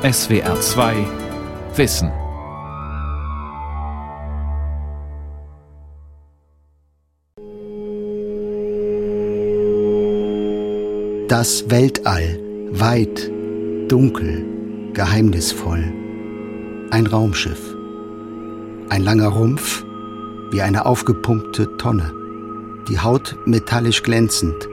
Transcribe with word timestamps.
SWR 0.00 0.60
2 0.60 0.94
Wissen. 1.74 2.12
Das 11.26 11.68
Weltall, 11.68 12.38
weit, 12.70 13.28
dunkel, 13.88 14.46
geheimnisvoll. 14.92 15.92
Ein 16.92 17.08
Raumschiff. 17.08 17.74
Ein 18.90 19.02
langer 19.02 19.30
Rumpf, 19.30 19.84
wie 20.52 20.62
eine 20.62 20.86
aufgepumpte 20.86 21.76
Tonne. 21.76 22.14
Die 22.88 23.00
Haut 23.00 23.36
metallisch 23.46 24.04
glänzend. 24.04 24.68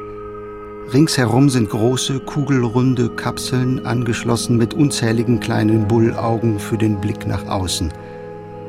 Ringsherum 0.94 1.50
sind 1.50 1.72
große, 1.72 2.20
kugelrunde 2.20 3.10
Kapseln 3.10 3.86
angeschlossen 3.86 4.56
mit 4.56 4.76
unzähligen 4.76 5.40
kleinen 5.40 5.88
Bullaugen 5.88 6.59
für 6.59 6.78
den 6.78 7.02
Blick 7.02 7.26
nach 7.26 7.48
außen. 7.48 7.92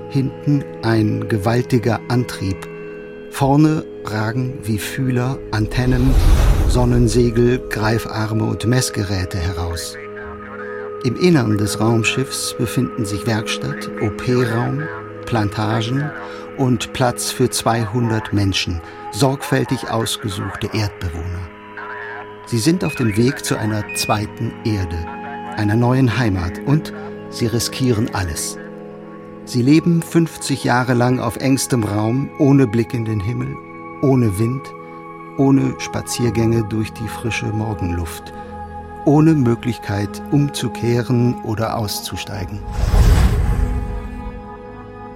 Hinten 0.09 0.65
ein 0.83 1.29
gewaltiger 1.29 2.01
Antrieb. 2.09 2.57
Vorne 3.31 3.85
ragen 4.05 4.55
wie 4.63 4.79
Fühler, 4.79 5.39
Antennen, 5.51 6.15
Sonnensegel, 6.69 7.59
Greifarme 7.69 8.45
und 8.45 8.67
Messgeräte 8.67 9.37
heraus. 9.37 9.95
Im 11.05 11.17
Innern 11.17 11.59
des 11.59 11.81
Raumschiffs 11.81 12.55
befinden 12.57 13.05
sich 13.05 13.27
Werkstatt, 13.27 13.91
OP-Raum, 14.01 14.83
Plantagen 15.27 16.11
und 16.57 16.95
Platz 16.95 17.31
für 17.31 17.51
200 17.51 18.33
Menschen, 18.33 18.81
sorgfältig 19.13 19.91
ausgesuchte 19.91 20.71
Erdbewohner. 20.73 21.56
Sie 22.47 22.59
sind 22.59 22.85
auf 22.85 22.95
dem 22.95 23.17
Weg 23.17 23.45
zu 23.45 23.57
einer 23.57 23.83
zweiten 23.97 24.53
Erde, 24.65 24.97
einer 25.57 25.75
neuen 25.75 26.17
Heimat 26.17 26.61
und 26.65 26.93
sie 27.29 27.47
riskieren 27.47 28.15
alles. 28.15 28.57
Sie 29.45 29.63
leben 29.63 30.01
50 30.01 30.63
Jahre 30.63 30.95
lang 30.95 31.19
auf 31.19 31.37
engstem 31.39 31.83
Raum, 31.83 32.31
ohne 32.39 32.69
Blick 32.69 32.95
in 32.95 33.05
den 33.05 33.19
Himmel, 33.19 33.57
ohne 34.01 34.39
Wind, 34.39 34.63
ohne 35.39 35.75
Spaziergänge 35.79 36.63
durch 36.63 36.93
die 36.93 37.09
frische 37.09 37.47
Morgenluft, 37.47 38.33
ohne 39.07 39.35
Möglichkeit 39.35 40.23
umzukehren 40.31 41.43
oder 41.43 41.77
auszusteigen. 41.77 42.61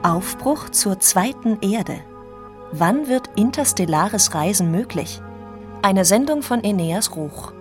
Aufbruch 0.02 0.70
zur 0.70 0.98
zweiten 0.98 1.58
Erde. 1.60 2.00
Wann 2.72 3.06
wird 3.06 3.30
interstellares 3.36 4.34
Reisen 4.34 4.72
möglich? 4.72 5.22
Eine 5.82 6.04
Sendung 6.04 6.42
von 6.42 6.62
Eneas 6.62 7.16
Ruch. 7.16 7.52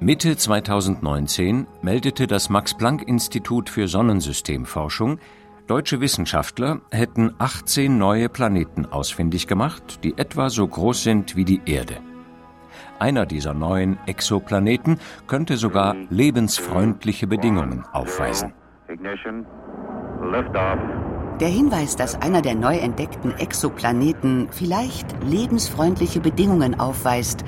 Mitte 0.00 0.34
2019 0.34 1.66
meldete 1.82 2.26
das 2.26 2.48
Max-Planck-Institut 2.48 3.68
für 3.68 3.86
Sonnensystemforschung, 3.86 5.18
deutsche 5.66 6.00
Wissenschaftler 6.00 6.80
hätten 6.90 7.34
18 7.38 7.98
neue 7.98 8.30
Planeten 8.30 8.86
ausfindig 8.86 9.46
gemacht, 9.46 10.02
die 10.04 10.16
etwa 10.16 10.48
so 10.48 10.66
groß 10.66 11.02
sind 11.02 11.36
wie 11.36 11.44
die 11.44 11.60
Erde. 11.66 11.98
Einer 12.98 13.26
dieser 13.26 13.52
neuen 13.52 13.98
Exoplaneten 14.06 14.98
könnte 15.26 15.58
sogar 15.58 15.94
lebensfreundliche 16.08 17.26
Bedingungen 17.26 17.84
aufweisen. 17.92 18.54
Der 21.42 21.50
Hinweis, 21.50 21.96
dass 21.96 22.14
einer 22.14 22.40
der 22.40 22.54
neu 22.54 22.76
entdeckten 22.76 23.32
Exoplaneten 23.32 24.46
vielleicht 24.52 25.08
lebensfreundliche 25.24 26.20
Bedingungen 26.20 26.78
aufweist, 26.78 27.42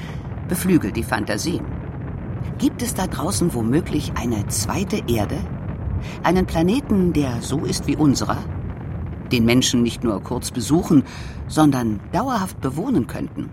beflügelt 0.49 0.97
die 0.97 1.05
Fantasie. 1.05 1.63
Gibt 2.59 2.83
es 2.83 2.95
da 2.95 3.07
draußen 3.07 3.55
womöglich 3.55 4.11
eine 4.17 4.49
zweite 4.49 5.01
Erde? 5.07 5.39
Einen 6.25 6.45
Planeten, 6.45 7.13
der 7.13 7.41
so 7.41 7.61
ist 7.61 7.87
wie 7.87 7.95
unserer? 7.95 8.39
Den 9.31 9.45
Menschen 9.45 9.85
nicht 9.85 10.03
nur 10.03 10.21
kurz 10.25 10.51
besuchen, 10.51 11.05
sondern 11.47 12.01
dauerhaft 12.11 12.61
bewohnen 12.61 13.07
könnten? 13.07 13.49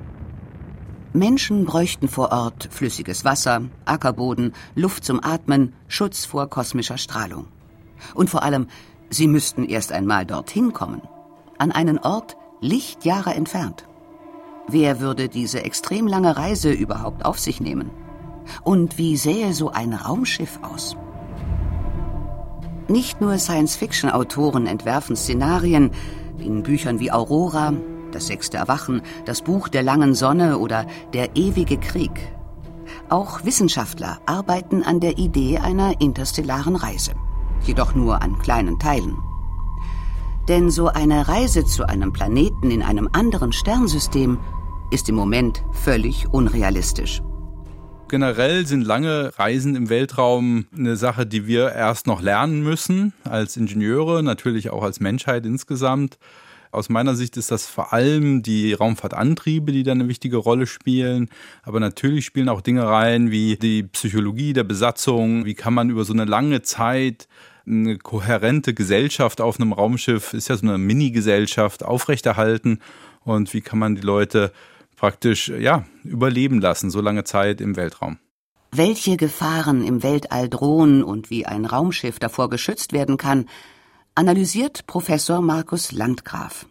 Menschen 1.14 1.66
bräuchten 1.66 2.08
vor 2.08 2.32
Ort 2.32 2.68
flüssiges 2.72 3.24
Wasser, 3.24 3.62
Ackerboden, 3.86 4.54
Luft 4.74 5.06
zum 5.06 5.24
Atmen, 5.24 5.74
Schutz 5.88 6.26
vor 6.26 6.50
kosmischer 6.50 6.98
Strahlung. 6.98 7.46
Und 8.16 8.32
vor 8.32 8.42
allem 8.42 8.66
Sie 9.14 9.28
müssten 9.28 9.66
erst 9.66 9.92
einmal 9.92 10.26
dorthin 10.26 10.72
kommen, 10.72 11.02
an 11.58 11.74
einen 11.74 12.00
Ort 12.00 12.38
Lichtjahre 12.62 13.34
entfernt. 13.34 13.86
Wer 14.70 15.02
würde 15.02 15.28
diese 15.28 15.66
extrem 15.66 16.08
lange 16.08 16.38
Reise 16.38 16.72
überhaupt 16.72 17.26
auf 17.26 17.38
sich 17.38 17.60
nehmen? 17.60 17.92
Und 18.64 18.98
wie 18.98 19.18
sähe 19.18 19.54
so 19.54 19.70
ein 19.70 19.94
Raumschiff 19.94 20.60
aus? 20.62 20.96
Nicht 22.88 23.20
nur 23.20 23.38
Science-Fiction-Autoren 23.38 24.66
entwerfen 24.66 25.18
Szenarien 25.18 25.92
in 26.40 26.64
Büchern 26.64 27.00
wie 27.00 27.12
Aurora, 27.12 27.74
Das 28.14 28.28
sechste 28.28 28.58
Erwachen, 28.58 29.02
Das 29.26 29.42
Buch 29.42 29.68
der 29.68 29.84
langen 29.84 30.16
Sonne 30.16 30.58
oder 30.58 30.86
Der 31.14 31.36
ewige 31.36 31.78
Krieg. 31.78 32.32
Auch 33.10 33.44
Wissenschaftler 33.44 34.20
arbeiten 34.26 34.84
an 34.84 35.02
der 35.02 35.18
Idee 35.18 35.58
einer 35.58 36.00
interstellaren 36.00 36.78
Reise 36.78 37.12
jedoch 37.64 37.96
nur 37.96 38.22
an 38.22 38.40
kleinen 38.40 38.80
Teilen. 38.80 39.18
Denn 40.48 40.70
so 40.70 40.88
eine 40.88 41.28
Reise 41.28 41.66
zu 41.66 41.88
einem 41.88 42.14
Planeten 42.14 42.72
in 42.72 42.82
einem 42.82 43.10
anderen 43.12 43.54
Sternsystem 43.54 44.40
ist 44.92 45.08
im 45.08 45.16
Moment 45.16 45.64
völlig 45.72 46.28
unrealistisch. 46.30 47.22
Generell 48.10 48.66
sind 48.68 48.82
lange 48.82 49.32
Reisen 49.38 49.76
im 49.76 49.90
Weltraum 49.90 50.66
eine 50.76 50.98
Sache, 50.98 51.26
die 51.26 51.48
wir 51.48 51.72
erst 51.72 52.08
noch 52.08 52.22
lernen 52.22 52.62
müssen, 52.62 53.14
als 53.24 53.56
Ingenieure, 53.56 54.22
natürlich 54.22 54.70
auch 54.70 54.84
als 54.84 55.00
Menschheit 55.00 55.46
insgesamt. 55.46 56.18
Aus 56.72 56.90
meiner 56.90 57.16
Sicht 57.16 57.38
ist 57.38 57.52
das 57.52 57.68
vor 57.68 57.94
allem 57.94 58.44
die 58.44 58.74
Raumfahrtantriebe, 58.74 59.72
die 59.72 59.84
da 59.84 59.92
eine 59.92 60.08
wichtige 60.08 60.38
Rolle 60.38 60.68
spielen. 60.68 61.30
Aber 61.64 61.80
natürlich 61.80 62.26
spielen 62.26 62.50
auch 62.50 62.62
Dinge 62.62 62.86
rein 62.86 63.30
wie 63.32 63.58
die 63.58 63.84
Psychologie 63.84 64.54
der 64.54 64.64
Besatzung. 64.64 65.46
Wie 65.46 65.54
kann 65.54 65.74
man 65.74 65.90
über 65.90 66.06
so 66.06 66.14
eine 66.14 66.26
lange 66.26 66.62
Zeit 66.62 67.28
eine 67.72 67.98
kohärente 67.98 68.74
Gesellschaft 68.74 69.42
auf 69.42 69.60
einem 69.60 69.74
Raumschiff 69.74 70.34
ist 70.34 70.50
ja 70.50 70.58
so 70.58 70.68
eine 70.68 70.78
Mini-Gesellschaft 70.78 71.84
aufrechterhalten 71.84 72.80
und 73.24 73.54
wie 73.54 73.62
kann 73.62 73.80
man 73.80 73.96
die 73.96 74.02
Leute 74.02 74.52
praktisch 74.98 75.50
ja 75.50 75.86
überleben 76.04 76.62
lassen 76.62 76.92
so 76.92 77.02
lange 77.02 77.24
Zeit 77.24 77.62
im 77.62 77.76
Weltraum. 77.76 78.20
Welche 78.72 79.18
Gefahren 79.18 79.84
im 79.84 80.04
Weltall 80.04 80.48
drohen 80.48 81.04
und 81.04 81.30
wie 81.30 81.46
ein 81.46 81.66
Raumschiff 81.66 82.20
davor 82.20 82.50
geschützt 82.50 82.94
werden 82.94 83.18
kann, 83.18 83.48
analysiert 84.16 84.86
Professor 84.88 85.42
Markus 85.42 85.92
Landgraf. 85.92 86.68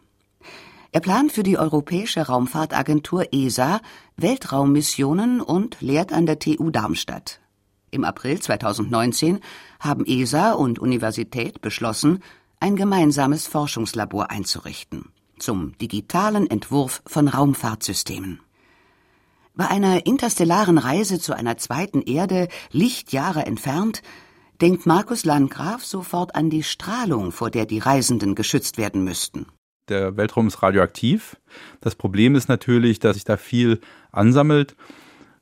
Er 0.92 1.00
plant 1.00 1.32
für 1.32 1.42
die 1.42 1.58
Europäische 1.58 2.22
Raumfahrtagentur 2.22 3.32
ESA 3.32 3.80
Weltraummissionen 4.16 5.40
und 5.40 5.80
lehrt 5.80 6.12
an 6.12 6.26
der 6.26 6.38
TU 6.38 6.70
Darmstadt. 6.70 7.39
Im 7.90 8.04
April 8.04 8.40
2019 8.40 9.40
haben 9.80 10.04
ESA 10.06 10.52
und 10.52 10.78
Universität 10.78 11.60
beschlossen, 11.60 12.22
ein 12.60 12.76
gemeinsames 12.76 13.46
Forschungslabor 13.46 14.30
einzurichten 14.30 15.10
zum 15.40 15.76
digitalen 15.78 16.48
Entwurf 16.48 17.02
von 17.06 17.28
Raumfahrtsystemen. 17.28 18.40
Bei 19.54 19.68
einer 19.68 20.06
interstellaren 20.06 20.78
Reise 20.78 21.18
zu 21.18 21.34
einer 21.34 21.56
zweiten 21.56 22.02
Erde, 22.02 22.48
Lichtjahre 22.70 23.44
entfernt, 23.46 24.02
denkt 24.60 24.86
Markus 24.86 25.24
Landgraf 25.24 25.84
sofort 25.84 26.34
an 26.34 26.50
die 26.50 26.62
Strahlung, 26.62 27.32
vor 27.32 27.50
der 27.50 27.66
die 27.66 27.78
Reisenden 27.78 28.34
geschützt 28.34 28.78
werden 28.78 29.02
müssten. 29.04 29.46
Der 29.88 30.16
Weltraum 30.16 30.46
ist 30.46 30.62
radioaktiv. 30.62 31.36
Das 31.80 31.96
Problem 31.96 32.36
ist 32.36 32.48
natürlich, 32.48 33.00
dass 33.00 33.14
sich 33.14 33.24
da 33.24 33.36
viel 33.36 33.80
ansammelt 34.12 34.76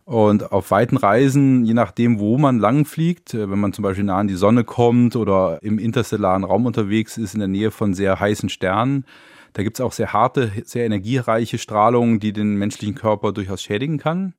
und 0.09 0.53
auf 0.53 0.71
weiten 0.71 0.97
Reisen, 0.97 1.67
je 1.67 1.75
nachdem, 1.75 2.19
wo 2.19 2.39
man 2.39 2.59
lang 2.59 2.87
fliegt, 2.87 3.35
äh, 3.35 3.51
wenn 3.51 3.59
man 3.59 3.75
zum 3.75 3.83
Beispiel 3.83 4.05
nah 4.05 4.17
an 4.17 4.27
die 4.27 4.37
Sonne 4.37 4.65
kommt 4.65 5.17
oder 5.17 5.63
im 5.63 5.79
interstellaren 5.79 6.45
Raum 6.45 6.65
unterwegs 6.65 7.19
ist, 7.19 7.35
in 7.35 7.41
der 7.41 7.49
Nähe 7.49 7.71
von 7.71 7.93
sehr 7.93 8.19
heißen 8.19 8.49
Sternen, 8.49 9.05
da 9.53 9.63
gibt 9.63 9.77
es 9.77 9.83
auch 9.83 9.93
sehr 9.93 10.15
harte, 10.15 10.51
sehr 10.65 10.87
energiereiche 10.87 11.59
Strahlung, 11.59 12.21
die 12.21 12.33
den 12.33 12.55
menschlichen 12.55 12.95
Körper 12.95 13.33
durchaus 13.33 13.63
schädigen 13.63 13.99
kann. 13.99 14.33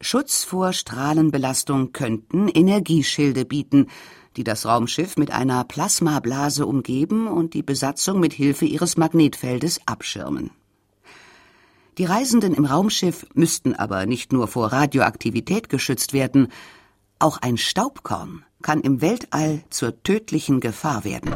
Schutz 0.00 0.44
vor 0.44 0.72
Strahlenbelastung 0.72 1.90
könnten 1.90 2.46
Energieschilde 2.46 3.44
bieten, 3.44 3.88
die 4.36 4.44
das 4.44 4.66
Raumschiff 4.66 5.16
mit 5.16 5.32
einer 5.32 5.64
Plasmablase 5.64 6.64
umgeben 6.64 7.26
und 7.26 7.54
die 7.54 7.64
Besatzung 7.64 8.20
mit 8.20 8.34
Hilfe 8.34 8.66
ihres 8.66 8.96
Magnetfeldes 8.96 9.80
abschirmen. 9.84 10.52
Die 11.98 12.04
Reisenden 12.04 12.54
im 12.54 12.64
Raumschiff 12.64 13.26
müssten 13.34 13.74
aber 13.74 14.06
nicht 14.06 14.32
nur 14.32 14.46
vor 14.46 14.72
Radioaktivität 14.72 15.68
geschützt 15.68 16.12
werden, 16.12 16.46
auch 17.18 17.38
ein 17.38 17.56
Staubkorn 17.56 18.44
kann 18.62 18.82
im 18.82 19.00
Weltall 19.00 19.62
zur 19.70 20.00
tödlichen 20.04 20.60
Gefahr 20.60 21.04
werden. 21.04 21.32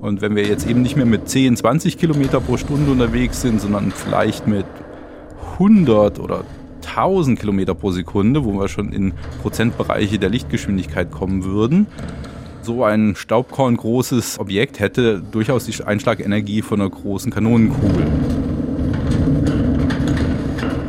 Und 0.00 0.22
wenn 0.22 0.34
wir 0.34 0.46
jetzt 0.46 0.66
eben 0.66 0.80
nicht 0.80 0.96
mehr 0.96 1.04
mit 1.04 1.28
10, 1.28 1.58
20 1.58 1.98
Kilometer 1.98 2.40
pro 2.40 2.56
Stunde 2.56 2.90
unterwegs 2.90 3.42
sind, 3.42 3.60
sondern 3.60 3.90
vielleicht 3.90 4.46
mit 4.46 4.64
100 5.58 6.18
oder 6.18 6.44
1000 6.86 7.38
Kilometer 7.38 7.74
pro 7.74 7.90
Sekunde, 7.90 8.46
wo 8.46 8.52
wir 8.54 8.68
schon 8.68 8.94
in 8.94 9.12
Prozentbereiche 9.42 10.18
der 10.18 10.30
Lichtgeschwindigkeit 10.30 11.10
kommen 11.10 11.44
würden. 11.44 11.86
So 12.62 12.84
ein 12.84 13.14
staubkorngroßes 13.14 14.38
Objekt 14.38 14.78
hätte 14.80 15.20
durchaus 15.20 15.64
die 15.64 15.84
Einschlagenergie 15.84 16.62
von 16.62 16.80
einer 16.80 16.90
großen 16.90 17.32
Kanonenkugel. 17.32 18.06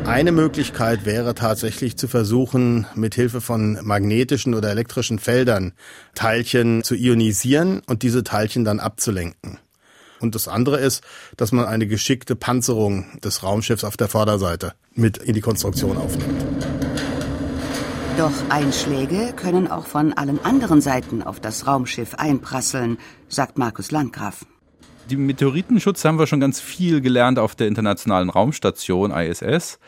Eine 0.09 0.31
Möglichkeit 0.31 1.05
wäre 1.05 1.35
tatsächlich 1.35 1.95
zu 1.95 2.07
versuchen, 2.07 2.87
mit 2.95 3.13
Hilfe 3.13 3.41
von 3.41 3.77
magnetischen 3.83 4.55
oder 4.55 4.71
elektrischen 4.71 5.19
Feldern 5.19 5.73
Teilchen 6.15 6.83
zu 6.83 6.95
ionisieren 6.95 7.83
und 7.85 8.01
diese 8.01 8.23
Teilchen 8.23 8.65
dann 8.65 8.79
abzulenken. 8.79 9.59
Und 10.19 10.33
das 10.33 10.47
andere 10.47 10.79
ist, 10.79 11.03
dass 11.37 11.51
man 11.51 11.65
eine 11.65 11.85
geschickte 11.85 12.35
Panzerung 12.35 13.05
des 13.23 13.43
Raumschiffs 13.43 13.83
auf 13.83 13.97
der 13.97 14.07
Vorderseite 14.07 14.73
mit 14.95 15.19
in 15.19 15.35
die 15.35 15.41
Konstruktion 15.41 15.95
aufnimmt. 15.95 16.43
Doch 18.17 18.33
Einschläge 18.49 19.33
können 19.35 19.67
auch 19.67 19.85
von 19.85 20.13
allen 20.13 20.43
anderen 20.43 20.81
Seiten 20.81 21.21
auf 21.21 21.39
das 21.39 21.67
Raumschiff 21.67 22.15
einprasseln, 22.15 22.97
sagt 23.27 23.59
Markus 23.59 23.91
Landgraf. 23.91 24.43
Die 25.09 25.17
Meteoritenschutz 25.17 26.03
haben 26.03 26.19
wir 26.19 26.27
schon 26.27 26.39
ganz 26.39 26.59
viel 26.59 26.99
gelernt 26.99 27.37
auf 27.37 27.55
der 27.55 27.67
Internationalen 27.67 28.29
Raumstation 28.29 29.11
ISS 29.11 29.79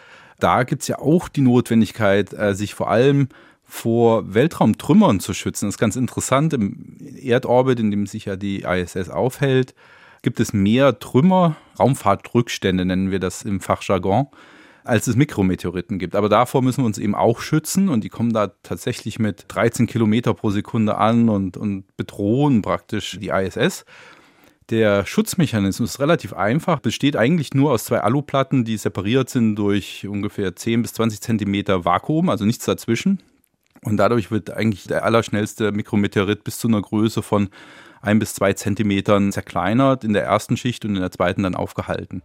da 0.43 0.63
gibt 0.63 0.81
es 0.81 0.87
ja 0.87 0.99
auch 0.99 1.29
die 1.29 1.41
Notwendigkeit, 1.41 2.33
äh, 2.33 2.53
sich 2.53 2.73
vor 2.73 2.89
allem 2.89 3.29
vor 3.63 4.33
Weltraumtrümmern 4.33 5.21
zu 5.21 5.33
schützen. 5.33 5.67
Das 5.67 5.75
ist 5.75 5.79
ganz 5.79 5.95
interessant. 5.95 6.53
Im 6.53 6.97
Erdorbit, 7.21 7.79
in 7.79 7.89
dem 7.89 8.05
sich 8.05 8.25
ja 8.25 8.35
die 8.35 8.63
ISS 8.63 9.09
aufhält, 9.09 9.73
gibt 10.23 10.39
es 10.39 10.51
mehr 10.51 10.99
Trümmer, 10.99 11.55
Raumfahrtrückstände 11.79 12.85
nennen 12.85 13.11
wir 13.11 13.19
das 13.19 13.43
im 13.43 13.61
Fachjargon, 13.61 14.27
als 14.83 15.07
es 15.07 15.15
Mikrometeoriten 15.15 15.99
gibt. 15.99 16.15
Aber 16.15 16.27
davor 16.27 16.61
müssen 16.61 16.81
wir 16.81 16.85
uns 16.85 16.97
eben 16.97 17.15
auch 17.15 17.39
schützen 17.39 17.87
und 17.87 18.03
die 18.03 18.09
kommen 18.09 18.33
da 18.33 18.47
tatsächlich 18.61 19.19
mit 19.19 19.45
13 19.47 19.87
Kilometer 19.87 20.33
pro 20.33 20.49
Sekunde 20.49 20.97
an 20.97 21.29
und, 21.29 21.55
und 21.55 21.85
bedrohen 21.95 22.61
praktisch 22.61 23.17
die 23.21 23.29
ISS. 23.29 23.85
Der 24.71 25.05
Schutzmechanismus 25.05 25.91
ist 25.91 25.99
relativ 25.99 26.31
einfach, 26.31 26.79
besteht 26.79 27.17
eigentlich 27.17 27.53
nur 27.53 27.73
aus 27.73 27.83
zwei 27.83 27.99
Aluplatten, 27.99 28.63
die 28.63 28.77
separiert 28.77 29.29
sind 29.29 29.57
durch 29.57 30.07
ungefähr 30.07 30.55
10 30.55 30.81
bis 30.81 30.93
20 30.93 31.19
Zentimeter 31.19 31.83
Vakuum, 31.83 32.29
also 32.29 32.45
nichts 32.45 32.63
dazwischen. 32.63 33.21
Und 33.83 33.97
dadurch 33.97 34.31
wird 34.31 34.49
eigentlich 34.51 34.85
der 34.85 35.03
allerschnellste 35.03 35.73
Mikrometeorit 35.73 36.45
bis 36.45 36.57
zu 36.57 36.69
einer 36.69 36.81
Größe 36.81 37.21
von 37.21 37.49
ein 38.01 38.19
bis 38.19 38.33
zwei 38.33 38.53
Zentimetern 38.53 39.33
zerkleinert 39.33 40.05
in 40.05 40.13
der 40.13 40.23
ersten 40.23 40.55
Schicht 40.55 40.85
und 40.85 40.95
in 40.95 41.01
der 41.01 41.11
zweiten 41.11 41.43
dann 41.43 41.55
aufgehalten. 41.55 42.21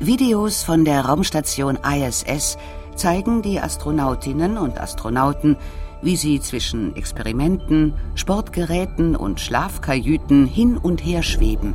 Videos 0.00 0.62
von 0.62 0.86
der 0.86 1.02
Raumstation 1.02 1.76
ISS 1.76 2.56
zeigen 2.94 3.42
die 3.42 3.60
Astronautinnen 3.60 4.56
und 4.56 4.80
Astronauten, 4.80 5.58
wie 6.06 6.14
sie 6.14 6.40
zwischen 6.40 6.94
Experimenten, 6.94 7.92
Sportgeräten 8.14 9.16
und 9.16 9.40
Schlafkajüten 9.40 10.46
hin 10.46 10.76
und 10.76 11.04
her 11.04 11.24
schweben, 11.24 11.74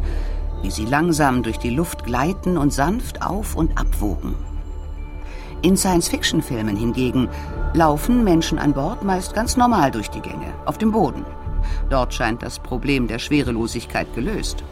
wie 0.62 0.72
sie 0.72 0.86
langsam 0.86 1.44
durch 1.44 1.58
die 1.58 1.70
Luft 1.70 2.06
gleiten 2.06 2.58
und 2.58 2.72
sanft 2.72 3.22
auf 3.22 3.58
und 3.58 3.78
abwogen. 3.78 4.36
In 5.62 5.76
Science-Fiction-Filmen 5.76 6.78
hingegen 6.78 7.28
laufen 7.74 8.24
Menschen 8.24 8.58
an 8.58 8.72
Bord 8.72 9.04
meist 9.04 9.34
ganz 9.34 9.58
normal 9.58 9.92
durch 9.92 10.10
die 10.10 10.22
Gänge, 10.22 10.54
auf 10.66 10.78
dem 10.78 10.94
Boden. 10.94 11.26
Dort 11.90 12.14
scheint 12.14 12.42
das 12.42 12.58
Problem 12.58 13.08
der 13.08 13.20
Schwerelosigkeit 13.20 14.16
gelöst. 14.16 14.64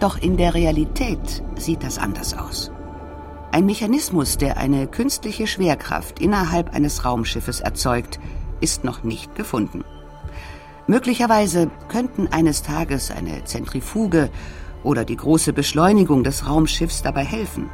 Doch 0.00 0.18
in 0.20 0.36
der 0.36 0.54
Realität 0.54 1.44
sieht 1.54 1.84
das 1.84 1.98
anders 1.98 2.36
aus. 2.36 2.72
Ein 3.52 3.66
Mechanismus, 3.66 4.38
der 4.38 4.56
eine 4.56 4.88
künstliche 4.88 5.46
Schwerkraft 5.46 6.18
innerhalb 6.18 6.74
eines 6.74 7.04
Raumschiffes 7.04 7.60
erzeugt, 7.60 8.18
ist 8.64 8.82
noch 8.82 9.04
nicht 9.04 9.34
gefunden. 9.34 9.84
Möglicherweise 10.86 11.70
könnten 11.88 12.28
eines 12.28 12.62
Tages 12.62 13.10
eine 13.10 13.44
Zentrifuge 13.44 14.30
oder 14.82 15.04
die 15.04 15.16
große 15.16 15.52
Beschleunigung 15.52 16.24
des 16.24 16.46
Raumschiffs 16.48 17.02
dabei 17.02 17.24
helfen. 17.24 17.68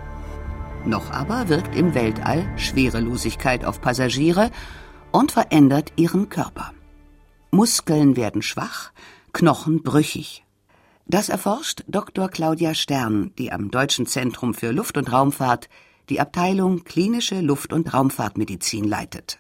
Noch 0.85 1.11
aber 1.13 1.49
wirkt 1.49 1.77
im 1.77 1.95
Weltall 1.95 2.45
Schwerelosigkeit 2.57 3.65
auf 3.65 3.81
Passagiere 3.81 4.51
und 5.13 5.31
verändert 5.33 5.93
ihren 5.97 6.29
Körper. 6.29 6.73
Muskeln 7.53 8.17
werden 8.17 8.43
schwach, 8.43 8.91
Knochen 9.33 9.83
brüchig. 9.83 10.45
Das 11.07 11.29
erforscht 11.29 11.85
Dr. 11.89 12.29
Claudia 12.29 12.75
Stern, 12.75 13.33
die 13.39 13.53
am 13.53 13.71
Deutschen 13.71 14.07
Zentrum 14.07 14.55
für 14.55 14.73
Luft- 14.73 14.97
und 14.97 15.13
Raumfahrt 15.13 15.69
die 16.09 16.21
Abteilung 16.21 16.83
Klinische 16.83 17.41
Luft- 17.41 17.73
und 17.73 17.93
Raumfahrtmedizin 17.93 18.85
leitet. 18.85 19.40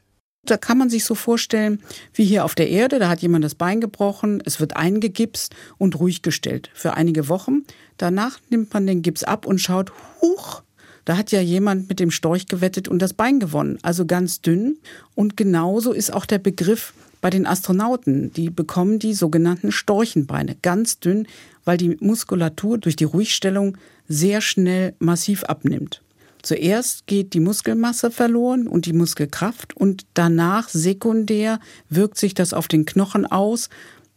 Da 0.51 0.57
kann 0.57 0.79
man 0.79 0.91
sich 0.91 1.05
so 1.05 1.15
vorstellen, 1.15 1.81
wie 2.13 2.25
hier 2.25 2.45
auf 2.45 2.57
der 2.57 2.69
Erde, 2.69 2.99
da 2.99 3.09
hat 3.09 3.23
jemand 3.23 3.45
das 3.45 3.55
Bein 3.55 3.81
gebrochen, 3.81 4.43
es 4.45 4.59
wird 4.59 4.77
eingegipst 4.77 5.55
und 5.79 6.01
ruhig 6.01 6.23
gestellt 6.23 6.71
für 6.75 6.95
einige 6.95 7.29
Wochen. 7.29 7.63
Danach 7.99 8.41
nimmt 8.49 8.75
man 8.75 8.87
den 8.87 9.03
Gips 9.03 9.23
ab 9.23 9.47
und 9.47 9.61
schaut, 9.61 9.93
huch, 10.21 10.63
da 11.05 11.17
hat 11.17 11.31
ja 11.31 11.41
jemand 11.41 11.89
mit 11.89 12.01
dem 12.01 12.11
Storch 12.11 12.47
gewettet 12.47 12.89
und 12.89 13.01
das 13.01 13.15
Bein 13.15 13.39
gewonnen. 13.39 13.79
Also 13.83 14.07
ganz 14.07 14.41
dünn. 14.41 14.79
Und 15.15 15.37
genauso 15.37 15.93
ist 15.93 16.13
auch 16.13 16.27
der 16.27 16.39
Begriff 16.39 16.95
bei 17.21 17.31
den 17.31 17.47
Astronauten. 17.47 18.33
Die 18.33 18.51
bekommen 18.51 18.99
die 18.99 19.15
sogenannten 19.15 19.71
Storchenbeine. 19.71 20.57
Ganz 20.63 20.99
dünn, 20.99 21.29
weil 21.65 21.77
die 21.77 21.97
Muskulatur 22.01 22.79
durch 22.79 22.97
die 22.97 23.05
Ruhigstellung 23.05 23.77
sehr 24.09 24.41
schnell 24.41 24.95
massiv 24.99 25.45
abnimmt. 25.45 26.03
Zuerst 26.43 27.07
geht 27.07 27.35
die 27.35 27.41
Muskelmasse 27.41 28.11
verloren 28.11 28.67
und 28.67 28.87
die 28.87 28.93
Muskelkraft 28.93 29.77
und 29.77 30.07
danach 30.15 30.69
sekundär 30.69 31.61
wirkt 31.89 32.19
sich 32.19 32.35
das 32.35 32.55
auf 32.55 32.69
den 32.69 32.87
Knochen 32.87 33.27
aus. 33.27 33.69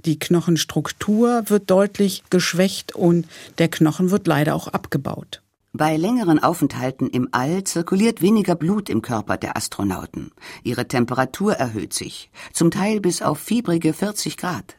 Die 0.05 0.19
Knochenstruktur 0.19 1.49
wird 1.49 1.69
deutlich 1.69 2.23
geschwächt 2.29 2.95
und 2.95 3.27
der 3.57 3.69
Knochen 3.69 4.11
wird 4.11 4.27
leider 4.27 4.55
auch 4.55 4.67
abgebaut. 4.67 5.41
Bei 5.75 5.97
längeren 5.97 6.37
Aufenthalten 6.37 7.09
im 7.09 7.29
All 7.31 7.63
zirkuliert 7.63 8.21
weniger 8.21 8.53
Blut 8.53 8.89
im 8.89 9.01
Körper 9.01 9.37
der 9.37 9.57
Astronauten. 9.57 10.31
Ihre 10.63 10.87
Temperatur 10.87 11.53
erhöht 11.53 11.93
sich, 11.93 12.29
zum 12.51 12.69
Teil 12.69 12.99
bis 12.99 13.23
auf 13.23 13.39
fiebrige 13.39 13.91
40 13.91 14.37
Grad. 14.37 14.75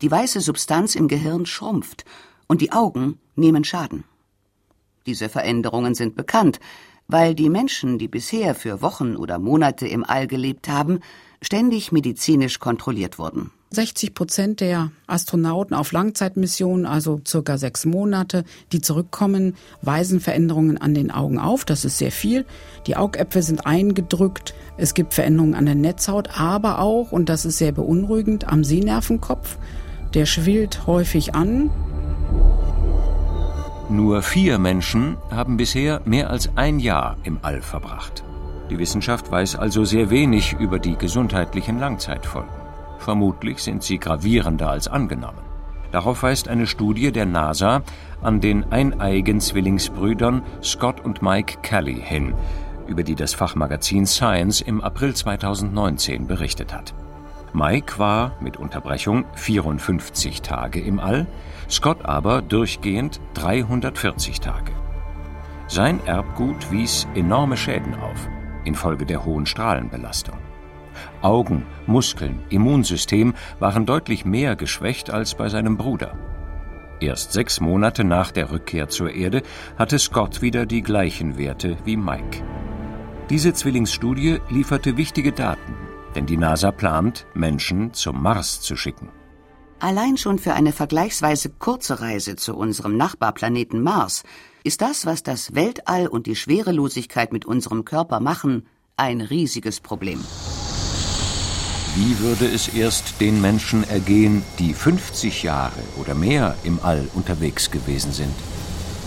Die 0.00 0.10
weiße 0.10 0.40
Substanz 0.40 0.94
im 0.94 1.08
Gehirn 1.08 1.44
schrumpft 1.44 2.06
und 2.46 2.62
die 2.62 2.72
Augen 2.72 3.18
nehmen 3.36 3.64
Schaden. 3.64 4.04
Diese 5.06 5.28
Veränderungen 5.28 5.94
sind 5.94 6.16
bekannt, 6.16 6.60
weil 7.08 7.34
die 7.34 7.50
Menschen, 7.50 7.98
die 7.98 8.08
bisher 8.08 8.54
für 8.54 8.80
Wochen 8.80 9.16
oder 9.16 9.38
Monate 9.38 9.86
im 9.86 10.02
All 10.02 10.26
gelebt 10.26 10.68
haben, 10.68 11.00
ständig 11.42 11.92
medizinisch 11.92 12.58
kontrolliert 12.58 13.18
wurden. 13.18 13.50
60 13.70 14.14
Prozent 14.14 14.60
der 14.60 14.92
Astronauten 15.06 15.74
auf 15.74 15.92
Langzeitmissionen, 15.92 16.86
also 16.86 17.20
circa 17.26 17.58
sechs 17.58 17.84
Monate, 17.84 18.44
die 18.72 18.80
zurückkommen, 18.80 19.56
weisen 19.82 20.20
Veränderungen 20.20 20.78
an 20.78 20.94
den 20.94 21.10
Augen 21.10 21.38
auf. 21.38 21.64
Das 21.64 21.84
ist 21.84 21.98
sehr 21.98 22.12
viel. 22.12 22.46
Die 22.86 22.96
Augäpfel 22.96 23.42
sind 23.42 23.66
eingedrückt. 23.66 24.54
Es 24.78 24.94
gibt 24.94 25.12
Veränderungen 25.12 25.54
an 25.54 25.66
der 25.66 25.74
Netzhaut, 25.74 26.38
aber 26.38 26.78
auch, 26.78 27.12
und 27.12 27.28
das 27.28 27.44
ist 27.44 27.58
sehr 27.58 27.72
beunruhigend, 27.72 28.48
am 28.48 28.64
Sehnervenkopf. 28.64 29.58
Der 30.14 30.24
schwillt 30.24 30.86
häufig 30.86 31.34
an. 31.34 31.70
Nur 33.90 34.22
vier 34.22 34.58
Menschen 34.58 35.18
haben 35.30 35.58
bisher 35.58 36.00
mehr 36.06 36.30
als 36.30 36.50
ein 36.56 36.78
Jahr 36.78 37.16
im 37.22 37.38
All 37.42 37.60
verbracht. 37.60 38.24
Die 38.70 38.78
Wissenschaft 38.78 39.30
weiß 39.30 39.56
also 39.56 39.84
sehr 39.84 40.08
wenig 40.08 40.54
über 40.58 40.78
die 40.78 40.96
gesundheitlichen 40.96 41.78
Langzeitfolgen. 41.78 42.50
Vermutlich 42.98 43.58
sind 43.62 43.82
sie 43.82 43.98
gravierender 43.98 44.70
als 44.70 44.88
angenommen. 44.88 45.42
Darauf 45.92 46.22
weist 46.22 46.48
eine 46.48 46.66
Studie 46.66 47.12
der 47.12 47.26
NASA 47.26 47.82
an 48.22 48.40
den 48.40 48.72
eineigen 48.72 49.40
Zwillingsbrüdern 49.40 50.42
Scott 50.62 51.04
und 51.04 51.20
Mike 51.20 51.58
Kelly 51.60 52.00
hin, 52.02 52.32
über 52.86 53.02
die 53.02 53.14
das 53.14 53.34
Fachmagazin 53.34 54.06
Science 54.06 54.62
im 54.62 54.80
April 54.80 55.14
2019 55.14 56.26
berichtet 56.26 56.72
hat. 56.72 56.94
Mike 57.52 57.98
war 57.98 58.32
mit 58.40 58.56
Unterbrechung 58.56 59.26
54 59.34 60.40
Tage 60.40 60.80
im 60.80 60.98
All, 60.98 61.26
Scott 61.68 62.04
aber 62.04 62.42
durchgehend 62.42 63.20
340 63.34 64.40
Tage. 64.40 64.72
Sein 65.66 65.98
Erbgut 66.06 66.70
wies 66.70 67.08
enorme 67.14 67.56
Schäden 67.56 67.94
auf, 67.94 68.28
infolge 68.64 69.06
der 69.06 69.24
hohen 69.24 69.46
Strahlenbelastung. 69.46 70.38
Augen, 71.22 71.66
Muskeln, 71.86 72.40
Immunsystem 72.50 73.34
waren 73.58 73.86
deutlich 73.86 74.24
mehr 74.24 74.56
geschwächt 74.56 75.10
als 75.10 75.34
bei 75.34 75.48
seinem 75.48 75.76
Bruder. 75.76 76.16
Erst 77.00 77.32
sechs 77.32 77.60
Monate 77.60 78.04
nach 78.04 78.30
der 78.30 78.50
Rückkehr 78.50 78.88
zur 78.88 79.10
Erde 79.12 79.42
hatte 79.76 79.98
Scott 79.98 80.42
wieder 80.42 80.66
die 80.66 80.82
gleichen 80.82 81.36
Werte 81.36 81.76
wie 81.84 81.96
Mike. 81.96 82.42
Diese 83.30 83.52
Zwillingsstudie 83.52 84.40
lieferte 84.50 84.96
wichtige 84.96 85.32
Daten, 85.32 85.74
denn 86.14 86.26
die 86.26 86.36
NASA 86.36 86.70
plant, 86.70 87.26
Menschen 87.34 87.92
zum 87.94 88.22
Mars 88.22 88.60
zu 88.60 88.76
schicken. 88.76 89.08
Allein 89.80 90.16
schon 90.16 90.38
für 90.38 90.54
eine 90.54 90.72
vergleichsweise 90.72 91.50
kurze 91.50 92.00
Reise 92.00 92.36
zu 92.36 92.56
unserem 92.56 92.96
Nachbarplaneten 92.96 93.82
Mars 93.82 94.22
ist 94.62 94.80
das, 94.80 95.04
was 95.04 95.22
das 95.22 95.54
Weltall 95.54 96.06
und 96.06 96.26
die 96.26 96.36
Schwerelosigkeit 96.36 97.32
mit 97.32 97.44
unserem 97.44 97.84
Körper 97.84 98.20
machen, 98.20 98.66
ein 98.96 99.20
riesiges 99.20 99.80
Problem. 99.80 100.24
Wie 101.96 102.18
würde 102.18 102.46
es 102.46 102.68
erst 102.68 103.20
den 103.20 103.40
Menschen 103.40 103.88
ergehen, 103.88 104.42
die 104.58 104.74
50 104.74 105.42
Jahre 105.42 105.80
oder 105.96 106.14
mehr 106.14 106.56
im 106.64 106.80
All 106.82 107.08
unterwegs 107.14 107.70
gewesen 107.70 108.12
sind? 108.12 108.34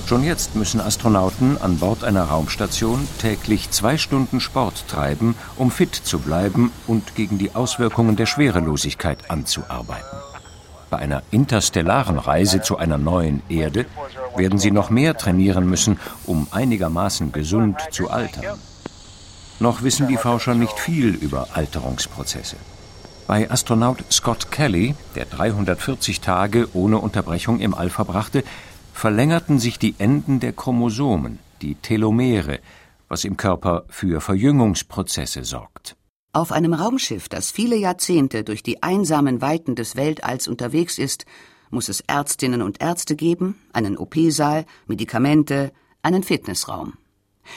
Schon 0.05 0.23
jetzt 0.23 0.55
müssen 0.55 0.79
Astronauten 0.79 1.57
an 1.57 1.79
Bord 1.79 2.05
einer 2.05 2.23
Raumstation 2.23 3.05
täglich 3.19 3.71
zwei 3.71 3.97
Stunden 3.97 4.39
Sport 4.39 4.87
treiben, 4.87 5.35
um 5.57 5.69
fit 5.69 5.95
zu 5.95 6.19
bleiben 6.19 6.71
und 6.87 7.15
gegen 7.15 7.37
die 7.37 7.55
Auswirkungen 7.55 8.15
der 8.15 8.25
Schwerelosigkeit 8.25 9.29
anzuarbeiten. 9.29 10.17
Bei 10.89 10.97
einer 10.99 11.23
interstellaren 11.31 12.17
Reise 12.17 12.61
zu 12.61 12.77
einer 12.77 12.97
neuen 12.97 13.41
Erde 13.49 13.85
werden 14.35 14.57
sie 14.57 14.71
noch 14.71 14.89
mehr 14.89 15.17
trainieren 15.17 15.69
müssen, 15.69 15.99
um 16.25 16.47
einigermaßen 16.51 17.31
gesund 17.31 17.77
zu 17.91 18.09
altern. 18.09 18.57
Noch 19.59 19.81
wissen 19.81 20.07
die 20.07 20.17
Forscher 20.17 20.53
nicht 20.53 20.79
viel 20.79 21.09
über 21.09 21.49
Alterungsprozesse. 21.53 22.57
Bei 23.25 23.51
Astronaut 23.51 24.05
Scott 24.09 24.51
Kelly, 24.51 24.95
der 25.15 25.25
340 25.25 26.21
Tage 26.21 26.69
ohne 26.73 26.99
Unterbrechung 26.99 27.59
im 27.59 27.73
All 27.73 27.89
verbrachte, 27.89 28.43
verlängerten 28.93 29.59
sich 29.59 29.79
die 29.79 29.95
Enden 29.97 30.39
der 30.39 30.53
Chromosomen, 30.53 31.39
die 31.61 31.75
Telomere, 31.75 32.59
was 33.09 33.25
im 33.25 33.35
Körper 33.35 33.83
für 33.89 34.21
Verjüngungsprozesse 34.21 35.43
sorgt. 35.43 35.97
Auf 36.37 36.51
einem 36.51 36.75
Raumschiff, 36.75 37.29
das 37.29 37.49
viele 37.49 37.75
Jahrzehnte 37.77 38.43
durch 38.43 38.61
die 38.61 38.83
einsamen 38.83 39.41
Weiten 39.41 39.73
des 39.73 39.95
Weltalls 39.95 40.47
unterwegs 40.47 40.99
ist, 40.99 41.25
muss 41.71 41.89
es 41.89 42.01
Ärztinnen 42.01 42.61
und 42.61 42.79
Ärzte 42.79 43.15
geben, 43.15 43.59
einen 43.73 43.97
OP-Saal, 43.97 44.65
Medikamente, 44.85 45.71
einen 46.03 46.21
Fitnessraum. 46.21 46.93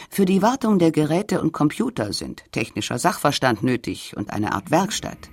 Für 0.08 0.24
die 0.24 0.40
Wartung 0.40 0.78
der 0.78 0.92
Geräte 0.92 1.42
und 1.42 1.52
Computer 1.52 2.14
sind 2.14 2.42
technischer 2.52 2.98
Sachverstand 2.98 3.62
nötig 3.62 4.16
und 4.16 4.30
eine 4.30 4.54
Art 4.54 4.70
Werkstatt. 4.70 5.28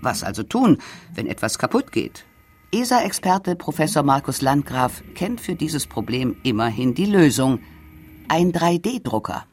Was 0.00 0.24
also 0.24 0.42
tun, 0.42 0.78
wenn 1.14 1.26
etwas 1.26 1.58
kaputt 1.58 1.92
geht? 1.92 2.24
ESA-Experte 2.72 3.56
Professor 3.56 4.02
Markus 4.02 4.40
Landgraf 4.40 5.02
kennt 5.14 5.42
für 5.42 5.54
dieses 5.54 5.86
Problem 5.86 6.34
immerhin 6.44 6.94
die 6.94 7.04
Lösung. 7.04 7.60
Ein 8.28 8.52
3D-Drucker. 8.52 9.44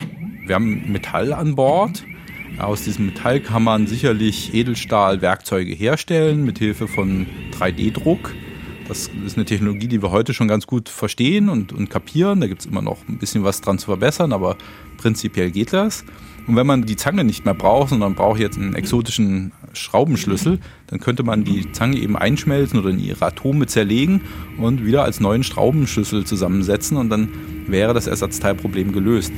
Wir 0.45 0.55
haben 0.55 0.93
Metall 0.93 1.33
an 1.33 1.55
Bord. 1.55 2.05
Aus 2.57 2.83
diesem 2.83 3.07
Metall 3.07 3.41
kann 3.41 3.63
man 3.63 3.85
sicherlich 3.85 4.53
Edelstahlwerkzeuge 4.53 5.73
herstellen 5.73 6.45
mit 6.45 6.59
Hilfe 6.59 6.87
von 6.87 7.27
3D-Druck. 7.59 8.33
Das 8.87 9.09
ist 9.25 9.35
eine 9.35 9.45
Technologie, 9.45 9.87
die 9.87 10.01
wir 10.01 10.11
heute 10.11 10.33
schon 10.33 10.47
ganz 10.47 10.67
gut 10.67 10.89
verstehen 10.89 11.49
und, 11.49 11.73
und 11.73 11.89
kapieren. 11.89 12.39
Da 12.39 12.47
gibt 12.47 12.61
es 12.61 12.67
immer 12.67 12.81
noch 12.81 12.99
ein 13.09 13.17
bisschen 13.17 13.43
was 13.43 13.61
dran 13.61 13.79
zu 13.79 13.87
verbessern, 13.87 14.31
aber 14.31 14.57
prinzipiell 14.97 15.51
geht 15.51 15.73
das. 15.73 16.05
Und 16.47 16.55
wenn 16.55 16.67
man 16.67 16.83
die 16.83 16.95
Zange 16.95 17.23
nicht 17.23 17.45
mehr 17.45 17.55
braucht, 17.55 17.89
sondern 17.89 18.13
braucht 18.13 18.39
jetzt 18.39 18.57
einen 18.57 18.75
exotischen 18.75 19.51
Schraubenschlüssel, 19.73 20.59
dann 20.87 20.99
könnte 20.99 21.23
man 21.23 21.43
die 21.43 21.71
Zange 21.71 21.97
eben 21.97 22.15
einschmelzen 22.15 22.79
oder 22.79 22.89
in 22.89 22.99
ihre 22.99 23.25
Atome 23.25 23.65
zerlegen 23.65 24.21
und 24.59 24.85
wieder 24.85 25.03
als 25.03 25.19
neuen 25.19 25.43
Schraubenschlüssel 25.43 26.25
zusammensetzen 26.25 26.97
und 26.97 27.09
dann 27.09 27.29
wäre 27.67 27.93
das 27.95 28.05
Ersatzteilproblem 28.05 28.91
gelöst. 28.93 29.33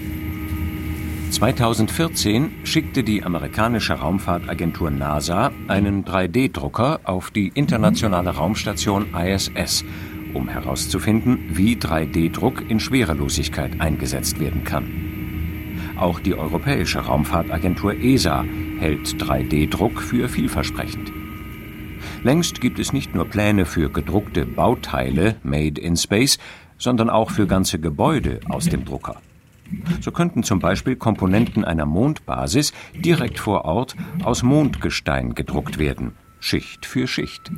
2014 1.32 2.52
schickte 2.64 3.04
die 3.04 3.24
amerikanische 3.24 3.94
Raumfahrtagentur 3.94 4.90
NASA 4.90 5.52
einen 5.68 6.06
3D-Drucker 6.06 7.02
auf 7.04 7.32
die 7.32 7.52
internationale 7.54 8.32
Raumstation 8.32 9.14
ISS, 9.14 9.84
um 10.34 10.48
herauszufinden, 10.48 11.40
wie 11.50 11.76
3D-Druck 11.76 12.70
in 12.70 12.80
Schwerelosigkeit 12.80 13.80
eingesetzt 13.82 14.40
werden 14.40 14.64
kann. 14.64 14.88
Auch 15.98 16.20
die 16.20 16.36
Europäische 16.36 17.00
Raumfahrtagentur 17.00 17.94
ESA 17.96 18.44
hält 18.80 19.08
3D-Druck 19.22 20.02
für 20.02 20.30
vielversprechend. 20.30 21.12
Längst 22.24 22.62
gibt 22.62 22.80
es 22.80 22.94
nicht 22.94 23.14
nur 23.16 23.26
Pläne 23.26 23.66
für 23.66 23.90
gedruckte 23.90 24.46
Bauteile 24.46 25.36
made 25.44 25.80
in 25.82 25.98
space, 25.98 26.38
sondern 26.78 27.10
auch 27.10 27.32
für 27.32 27.48
ganze 27.48 27.80
Gebäude 27.80 28.40
aus 28.50 28.66
dem 28.66 28.86
Drucker. 28.86 29.22
So 30.02 30.12
könnten 30.12 30.44
zum 30.44 30.60
Beispiel 30.60 30.96
Komponenten 30.96 31.64
einer 31.64 31.86
Mondbasis 31.86 32.74
direkt 32.94 33.40
vor 33.40 33.66
Ort 33.66 33.96
aus 34.24 34.44
Mondgestein 34.44 35.36
gedruckt 35.36 35.78
werden, 35.78 36.14
Schicht 36.40 36.86
für 36.86 37.08
Schicht. 37.08 37.52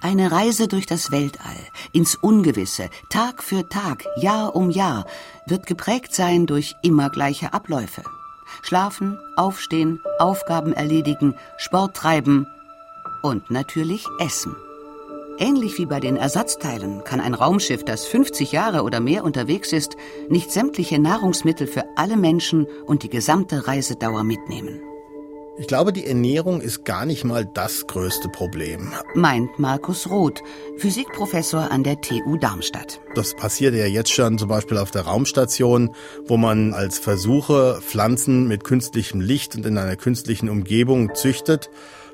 Eine 0.00 0.32
Reise 0.32 0.66
durch 0.66 0.86
das 0.86 1.12
Weltall, 1.12 1.56
ins 1.92 2.16
Ungewisse, 2.16 2.90
Tag 3.08 3.42
für 3.42 3.68
Tag, 3.68 4.04
Jahr 4.16 4.56
um 4.56 4.70
Jahr, 4.70 5.06
wird 5.46 5.66
geprägt 5.66 6.12
sein 6.12 6.46
durch 6.46 6.74
immer 6.82 7.08
gleiche 7.08 7.52
Abläufe. 7.52 8.02
Schlafen, 8.62 9.18
aufstehen, 9.36 10.00
Aufgaben 10.18 10.72
erledigen, 10.72 11.34
Sport 11.56 11.96
treiben 11.96 12.46
und 13.22 13.50
natürlich 13.50 14.06
essen. 14.18 14.56
Ähnlich 15.42 15.76
wie 15.76 15.86
bei 15.86 15.98
den 15.98 16.14
Ersatzteilen 16.14 17.02
kann 17.02 17.20
ein 17.20 17.34
Raumschiff, 17.34 17.84
das 17.84 18.06
50 18.06 18.52
Jahre 18.52 18.84
oder 18.84 19.00
mehr 19.00 19.24
unterwegs 19.24 19.72
ist, 19.72 19.96
nicht 20.28 20.52
sämtliche 20.52 21.00
Nahrungsmittel 21.00 21.66
für 21.66 21.82
alle 21.96 22.16
Menschen 22.16 22.68
und 22.86 23.02
die 23.02 23.08
gesamte 23.08 23.66
Reisedauer 23.66 24.22
mitnehmen. 24.22 24.80
Ich 25.58 25.66
glaube, 25.66 25.92
die 25.92 26.06
Ernährung 26.06 26.60
ist 26.60 26.84
gar 26.84 27.06
nicht 27.06 27.24
mal 27.24 27.44
das 27.44 27.88
größte 27.88 28.28
Problem. 28.28 28.92
Meint 29.16 29.58
Markus 29.58 30.08
Roth, 30.08 30.44
Physikprofessor 30.76 31.72
an 31.72 31.82
der 31.82 32.00
TU 32.00 32.36
Darmstadt. 32.36 33.00
Das 33.16 33.34
passiert 33.34 33.74
ja 33.74 33.86
jetzt 33.86 34.12
schon 34.12 34.38
zum 34.38 34.48
Beispiel 34.48 34.78
auf 34.78 34.92
der 34.92 35.02
Raumstation, 35.02 35.92
wo 36.24 36.36
man 36.36 36.72
als 36.72 37.00
Versuche 37.00 37.80
Pflanzen 37.82 38.46
mit 38.46 38.62
künstlichem 38.62 39.20
Licht 39.20 39.56
und 39.56 39.66
in 39.66 39.76
einer 39.76 39.96
künstlichen 39.96 40.48
Umgebung 40.48 41.16
züchtet. 41.16 41.68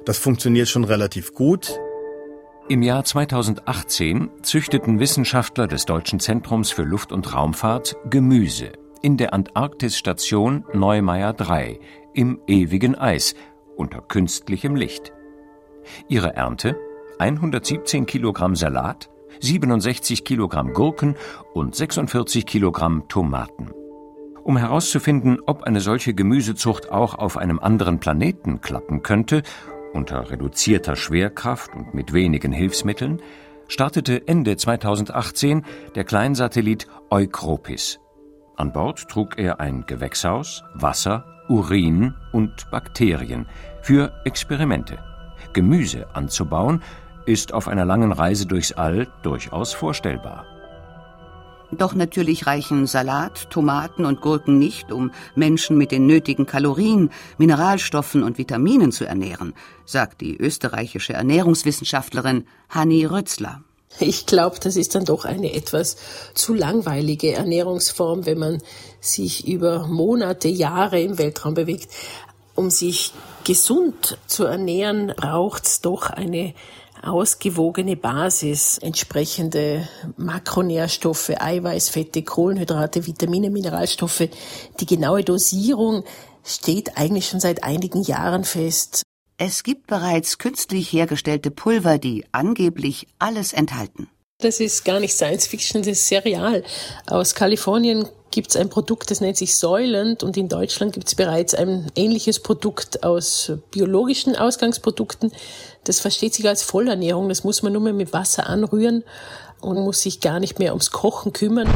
Das 0.07 0.17
funktioniert 0.17 0.69
schon 0.69 0.85
relativ 0.85 1.35
gut. 1.35 1.79
Im 2.71 2.83
Jahr 2.83 3.03
2018 3.03 4.29
züchteten 4.43 5.01
Wissenschaftler 5.01 5.67
des 5.67 5.87
Deutschen 5.87 6.21
Zentrums 6.21 6.71
für 6.71 6.83
Luft- 6.83 7.13
und 7.13 7.35
Raumfahrt 7.35 7.97
Gemüse 8.11 8.73
in 9.01 9.17
der 9.17 9.33
Antarktisstation 9.33 10.67
Neumeier 10.75 11.33
3 11.33 11.81
im 12.13 12.41
ewigen 12.47 12.95
Eis 12.95 13.35
unter 13.77 14.03
künstlichem 14.03 14.77
Licht. 14.77 15.15
Ihre 16.09 16.37
Ernte 16.37 16.77
117 17.19 18.05
Kilogramm 18.05 18.55
Salat, 18.55 19.09
67 19.41 20.27
Kilogramm 20.27 20.75
Gurken 20.75 21.17
und 21.55 21.75
46 21.75 22.45
Kilogramm 22.45 23.09
Tomaten. 23.09 23.71
Um 24.45 24.59
herauszufinden, 24.59 25.39
ob 25.47 25.63
eine 25.63 25.81
solche 25.81 26.13
Gemüsezucht 26.13 26.91
auch 26.91 27.15
auf 27.15 27.39
einem 27.39 27.61
anderen 27.61 27.99
Planeten 27.99 28.61
klappen 28.61 29.03
könnte 29.03 29.43
unter 29.93 30.31
reduzierter 30.31 30.97
Schwerkraft 30.97 31.75
und 31.75 31.95
mit 31.95 32.13
wenigen 32.13 32.53
Hilfsmitteln 32.53 33.21
startete 33.69 34.27
Ende 34.27 34.57
2018 34.57 35.65
der 35.95 36.05
Kleinsatellit 36.05 36.87
Eukropis. 37.11 38.01
An 38.57 38.73
Bord 38.73 39.09
trug 39.09 39.39
er 39.39 39.61
ein 39.61 39.85
Gewächshaus, 39.87 40.65
Wasser, 40.75 41.25
Urin 41.49 42.15
und 42.33 42.71
Bakterien 42.71 43.47
für 43.83 44.13
Experimente. 44.25 44.99
Gemüse 45.53 46.15
anzubauen 46.15 46.83
ist 47.27 47.53
auf 47.53 47.69
einer 47.69 47.85
langen 47.85 48.13
Reise 48.13 48.47
durchs 48.47 48.73
All 48.73 49.07
durchaus 49.23 49.73
vorstellbar. 49.73 50.58
Doch 51.71 51.95
natürlich 51.95 52.47
reichen 52.47 52.87
Salat, 52.87 53.51
Tomaten 53.51 54.07
und 54.07 54.23
Gurken 54.23 54.59
nicht, 54.59 54.91
um 54.91 55.11
Menschen 55.35 55.77
mit 55.77 55.93
den 55.93 56.07
nötigen 56.07 56.47
Kalorien, 56.47 57.11
Mineralstoffen 57.37 58.23
und 58.23 58.39
Vitaminen 58.39 58.91
zu 58.91 59.05
ernähren, 59.05 59.53
sagt 59.85 60.23
die 60.23 60.37
österreichische 60.37 61.13
Ernährungswissenschaftlerin 61.13 62.47
Hanni 62.71 63.05
Rötzler. 63.05 63.63
Ich 64.01 64.27
glaube, 64.27 64.59
das 64.61 64.77
ist 64.77 64.95
dann 64.95 65.05
doch 65.05 65.25
eine 65.25 65.53
etwas 65.55 65.97
zu 66.35 66.55
langweilige 66.55 67.33
Ernährungsform, 67.33 68.27
wenn 68.27 68.39
man 68.39 68.63
sich 69.01 69.47
über 69.47 69.87
Monate, 69.87 70.49
Jahre 70.49 71.01
im 71.01 71.19
Weltraum 71.19 71.55
bewegt. 71.55 71.89
Um 72.55 72.71
sich 72.71 73.13
gesund 73.45 74.19
zu 74.27 74.45
ernähren, 74.45 75.13
braucht 75.17 75.67
es 75.67 75.81
doch 75.81 76.11
eine 76.11 76.55
ausgewogene 77.03 77.97
Basis, 77.97 78.79
entsprechende 78.79 79.89
Makronährstoffe, 80.17 81.33
Eiweiß, 81.39 81.89
Fette, 81.89 82.23
Kohlenhydrate, 82.23 83.07
Vitamine, 83.07 83.51
Mineralstoffe. 83.51 84.29
Die 84.81 84.87
genaue 84.87 85.25
Dosierung 85.25 86.05
steht 86.45 86.97
eigentlich 86.97 87.29
schon 87.29 87.41
seit 87.41 87.65
einigen 87.65 88.03
Jahren 88.03 88.45
fest. 88.45 89.03
Es 89.37 89.63
gibt 89.63 89.87
bereits 89.87 90.39
künstlich 90.39 90.93
hergestellte 90.93 91.51
Pulver, 91.51 91.99
die 91.99 92.25
angeblich 92.33 93.07
alles 93.19 93.53
enthalten. 93.53 94.09
Das 94.41 94.61
ist 94.61 94.85
gar 94.85 95.01
nicht 95.01 95.15
Science 95.15 95.47
Fiction, 95.47 95.83
das 95.83 95.93
ist 95.93 96.09
sehr 96.09 96.25
real. 96.25 96.63
Aus 97.07 97.35
Kalifornien 97.35 98.09
gibt 98.31 98.51
es 98.51 98.57
ein 98.57 98.69
Produkt, 98.69 99.11
das 99.11 99.21
nennt 99.21 99.37
sich 99.37 99.57
Säulend 99.57 100.23
und 100.23 100.37
in 100.37 100.49
Deutschland 100.49 100.93
gibt 100.93 101.09
es 101.09 101.15
bereits 101.15 101.55
ein 101.55 101.91
ähnliches 101.97 102.41
Produkt 102.41 103.03
aus 103.03 103.53
biologischen 103.71 104.37
Ausgangsprodukten. 104.37 105.33
Das 105.89 106.01
versteht 106.01 106.35
sich 106.35 106.47
als 106.47 106.63
Vollernährung, 106.63 107.31
das 107.31 107.45
muss 107.45 107.63
man 107.63 107.73
nur 107.73 107.81
mehr 107.81 107.95
mit 107.95 108.13
Wasser 108.13 108.47
anrühren 108.47 109.05
und 109.63 109.79
muss 109.79 110.03
sich 110.03 110.21
gar 110.21 110.39
nicht 110.39 110.59
mehr 110.59 110.73
ums 110.73 110.91
Kochen 110.91 111.33
kümmern. 111.33 111.67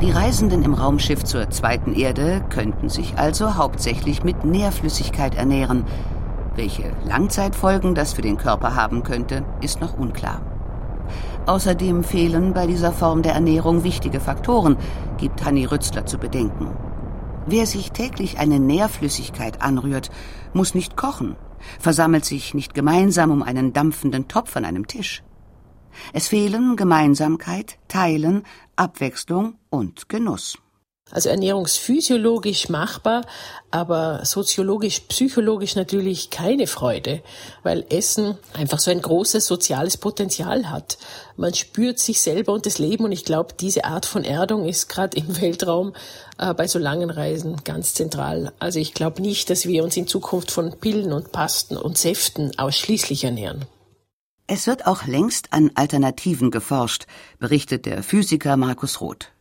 Die 0.00 0.10
Reisenden 0.10 0.62
im 0.62 0.72
Raumschiff 0.72 1.22
zur 1.22 1.50
zweiten 1.50 1.94
Erde 1.94 2.42
könnten 2.48 2.88
sich 2.88 3.18
also 3.18 3.56
hauptsächlich 3.56 4.24
mit 4.24 4.42
Nährflüssigkeit 4.42 5.34
ernähren. 5.34 5.84
Welche 6.56 6.96
Langzeitfolgen 7.04 7.94
das 7.94 8.14
für 8.14 8.22
den 8.22 8.38
Körper 8.38 8.74
haben 8.74 9.02
könnte, 9.02 9.44
ist 9.60 9.82
noch 9.82 9.98
unklar. 9.98 10.40
Außerdem 11.44 12.04
fehlen 12.04 12.54
bei 12.54 12.66
dieser 12.66 12.92
Form 12.92 13.20
der 13.20 13.34
Ernährung 13.34 13.84
wichtige 13.84 14.20
Faktoren, 14.20 14.78
gibt 15.18 15.44
Hanni 15.44 15.66
Rützler 15.66 16.06
zu 16.06 16.16
bedenken. 16.16 16.70
Wer 17.44 17.66
sich 17.66 17.92
täglich 17.92 18.38
eine 18.38 18.58
Nährflüssigkeit 18.60 19.60
anrührt, 19.60 20.10
muss 20.54 20.74
nicht 20.74 20.96
kochen, 20.96 21.36
versammelt 21.78 22.24
sich 22.24 22.54
nicht 22.54 22.74
gemeinsam 22.74 23.30
um 23.30 23.42
einen 23.42 23.72
dampfenden 23.72 24.28
Topf 24.28 24.56
an 24.56 24.64
einem 24.64 24.86
Tisch. 24.86 25.22
Es 26.12 26.28
fehlen 26.28 26.76
Gemeinsamkeit, 26.76 27.78
Teilen, 27.88 28.44
Abwechslung 28.76 29.56
und 29.68 30.08
Genuss. 30.08 30.61
Also 31.12 31.28
ernährungsphysiologisch 31.28 32.70
machbar, 32.70 33.26
aber 33.70 34.24
soziologisch, 34.24 35.00
psychologisch 35.00 35.76
natürlich 35.76 36.30
keine 36.30 36.66
Freude, 36.66 37.22
weil 37.62 37.84
Essen 37.90 38.38
einfach 38.54 38.78
so 38.78 38.90
ein 38.90 39.02
großes 39.02 39.46
soziales 39.46 39.98
Potenzial 39.98 40.70
hat. 40.70 40.96
Man 41.36 41.52
spürt 41.52 41.98
sich 41.98 42.22
selber 42.22 42.54
und 42.54 42.64
das 42.64 42.78
Leben 42.78 43.04
und 43.04 43.12
ich 43.12 43.26
glaube, 43.26 43.52
diese 43.60 43.84
Art 43.84 44.06
von 44.06 44.24
Erdung 44.24 44.66
ist 44.66 44.88
gerade 44.88 45.18
im 45.18 45.38
Weltraum 45.40 45.92
äh, 46.38 46.54
bei 46.54 46.66
so 46.66 46.78
langen 46.78 47.10
Reisen 47.10 47.62
ganz 47.62 47.92
zentral. 47.92 48.52
Also 48.58 48.78
ich 48.78 48.94
glaube 48.94 49.20
nicht, 49.20 49.50
dass 49.50 49.66
wir 49.66 49.84
uns 49.84 49.96
in 49.98 50.06
Zukunft 50.06 50.50
von 50.50 50.78
Pillen 50.80 51.12
und 51.12 51.30
Pasten 51.30 51.76
und 51.76 51.98
Säften 51.98 52.58
ausschließlich 52.58 53.24
ernähren. 53.24 53.66
Es 54.46 54.66
wird 54.66 54.86
auch 54.86 55.06
längst 55.06 55.52
an 55.52 55.70
Alternativen 55.74 56.50
geforscht, 56.50 57.06
berichtet 57.38 57.84
der 57.84 58.02
Physiker 58.02 58.56
Markus 58.56 59.00
Roth. 59.00 59.31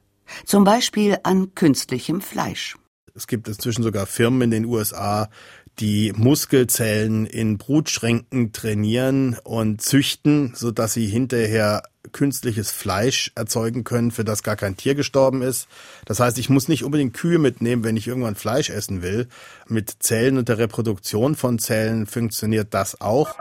Zum 0.45 0.63
Beispiel 0.63 1.17
an 1.23 1.55
künstlichem 1.55 2.21
Fleisch. 2.21 2.75
Es 3.13 3.27
gibt 3.27 3.47
inzwischen 3.47 3.83
sogar 3.83 4.05
Firmen 4.05 4.43
in 4.43 4.51
den 4.51 4.65
USA, 4.65 5.29
die 5.79 6.13
Muskelzellen 6.15 7.25
in 7.25 7.57
Brutschränken 7.57 8.51
trainieren 8.53 9.37
und 9.43 9.81
züchten, 9.81 10.53
so 10.55 10.71
dass 10.71 10.93
sie 10.93 11.07
hinterher 11.07 11.83
künstliches 12.11 12.71
Fleisch 12.71 13.31
erzeugen 13.35 13.83
können, 13.83 14.11
für 14.11 14.23
das 14.23 14.43
gar 14.43 14.55
kein 14.55 14.75
Tier 14.75 14.95
gestorben 14.95 15.41
ist. 15.41 15.67
Das 16.05 16.19
heißt, 16.19 16.37
ich 16.39 16.49
muss 16.49 16.67
nicht 16.67 16.83
unbedingt 16.83 17.13
Kühe 17.13 17.39
mitnehmen, 17.39 17.83
wenn 17.83 17.97
ich 17.97 18.07
irgendwann 18.07 18.35
Fleisch 18.35 18.69
essen 18.69 19.01
will. 19.01 19.27
Mit 19.67 19.95
Zellen 19.99 20.37
und 20.37 20.49
der 20.49 20.57
Reproduktion 20.57 21.35
von 21.35 21.59
Zellen 21.59 22.07
funktioniert 22.07 22.73
das 22.73 22.99
auch. 22.99 23.35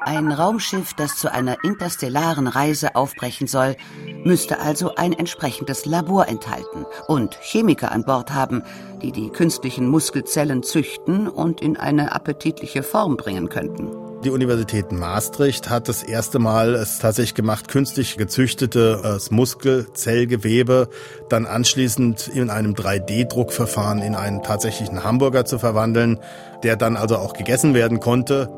Ein 0.00 0.30
Raumschiff, 0.32 0.94
das 0.94 1.16
zu 1.16 1.30
einer 1.32 1.64
interstellaren 1.64 2.46
Reise 2.46 2.94
aufbrechen 2.94 3.46
soll, 3.46 3.76
müsste 4.24 4.60
also 4.60 4.94
ein 4.94 5.12
entsprechendes 5.12 5.86
Labor 5.86 6.28
enthalten 6.28 6.86
und 7.08 7.36
Chemiker 7.40 7.92
an 7.92 8.04
Bord 8.04 8.32
haben, 8.32 8.62
die 9.02 9.12
die 9.12 9.30
künstlichen 9.30 9.88
Muskelzellen 9.88 10.62
züchten 10.62 11.28
und 11.28 11.60
in 11.60 11.76
eine 11.76 12.12
appetitliche 12.12 12.82
Form 12.82 13.16
bringen 13.16 13.48
könnten. 13.48 13.90
Die 14.24 14.30
Universität 14.30 14.90
Maastricht 14.90 15.70
hat 15.70 15.88
das 15.88 16.02
erste 16.02 16.40
Mal 16.40 16.74
es 16.74 16.98
tatsächlich 16.98 17.34
gemacht, 17.34 17.68
künstlich 17.68 18.16
gezüchtetes 18.16 19.30
Muskelzellgewebe 19.30 20.88
dann 21.28 21.46
anschließend 21.46 22.26
in 22.26 22.50
einem 22.50 22.74
3D-Druckverfahren 22.74 24.02
in 24.02 24.16
einen 24.16 24.42
tatsächlichen 24.42 25.04
Hamburger 25.04 25.44
zu 25.44 25.60
verwandeln, 25.60 26.18
der 26.64 26.74
dann 26.74 26.96
also 26.96 27.16
auch 27.16 27.32
gegessen 27.32 27.74
werden 27.74 28.00
konnte. 28.00 28.48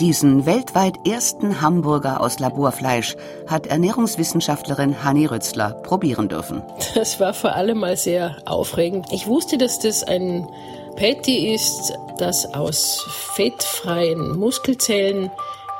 Diesen 0.00 0.44
weltweit 0.44 1.06
ersten 1.06 1.60
Hamburger 1.60 2.20
aus 2.20 2.40
Laborfleisch 2.40 3.16
hat 3.46 3.68
Ernährungswissenschaftlerin 3.68 5.04
Hanni 5.04 5.26
Rützler 5.26 5.70
probieren 5.70 6.28
dürfen. 6.28 6.62
Das 6.94 7.20
war 7.20 7.32
vor 7.32 7.54
allem 7.54 7.78
mal 7.78 7.96
sehr 7.96 8.36
aufregend. 8.44 9.06
Ich 9.12 9.26
wusste, 9.26 9.56
dass 9.56 9.78
das 9.78 10.02
ein 10.02 10.48
Patty 10.96 11.54
ist, 11.54 11.92
das 12.18 12.54
aus 12.54 13.06
fettfreien 13.34 14.36
Muskelzellen 14.36 15.30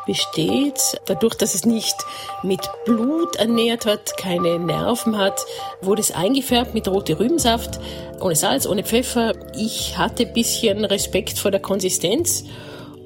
besteht. 0.07 0.81
Dadurch, 1.07 1.35
dass 1.35 1.55
es 1.55 1.65
nicht 1.65 1.97
mit 2.43 2.61
Blut 2.85 3.37
ernährt 3.37 3.87
hat, 3.87 4.17
keine 4.17 4.59
Nerven 4.59 5.19
hat, 5.19 5.41
wurde 5.81 6.03
es 6.03 6.13
eingefärbt 6.13 6.75
mit 6.75 6.87
rote 6.89 7.19
Rübensaft, 7.19 7.81
ohne 8.21 8.37
Salz, 8.37 8.67
ohne 8.67 8.85
Pfeffer. 8.85 9.33
Ich 9.57 9.99
hatte 9.99 10.27
ein 10.27 10.33
bisschen 10.33 10.85
Respekt 10.85 11.39
vor 11.39 11.51
der 11.51 11.61
Konsistenz 11.61 12.45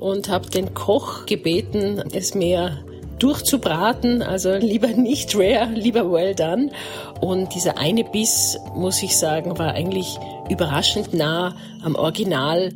und 0.01 0.29
habe 0.29 0.51
den 0.51 0.75
Koch 0.75 1.27
gebeten, 1.27 2.03
es 2.13 2.35
mehr 2.35 2.79
durchzubraten, 3.19 4.23
also 4.23 4.55
lieber 4.55 4.89
nicht 4.89 5.35
rare, 5.35 5.71
lieber 5.75 6.11
well 6.11 6.35
done. 6.35 6.71
Und 7.21 7.55
dieser 7.55 7.79
eine 7.79 8.05
Biss, 8.05 8.59
muss 8.75 9.03
ich 9.03 9.17
sagen, 9.17 9.59
war 9.59 9.73
eigentlich 9.73 10.19
überraschend 10.49 11.15
nah 11.15 11.55
am 11.83 11.95
Original. 11.95 12.73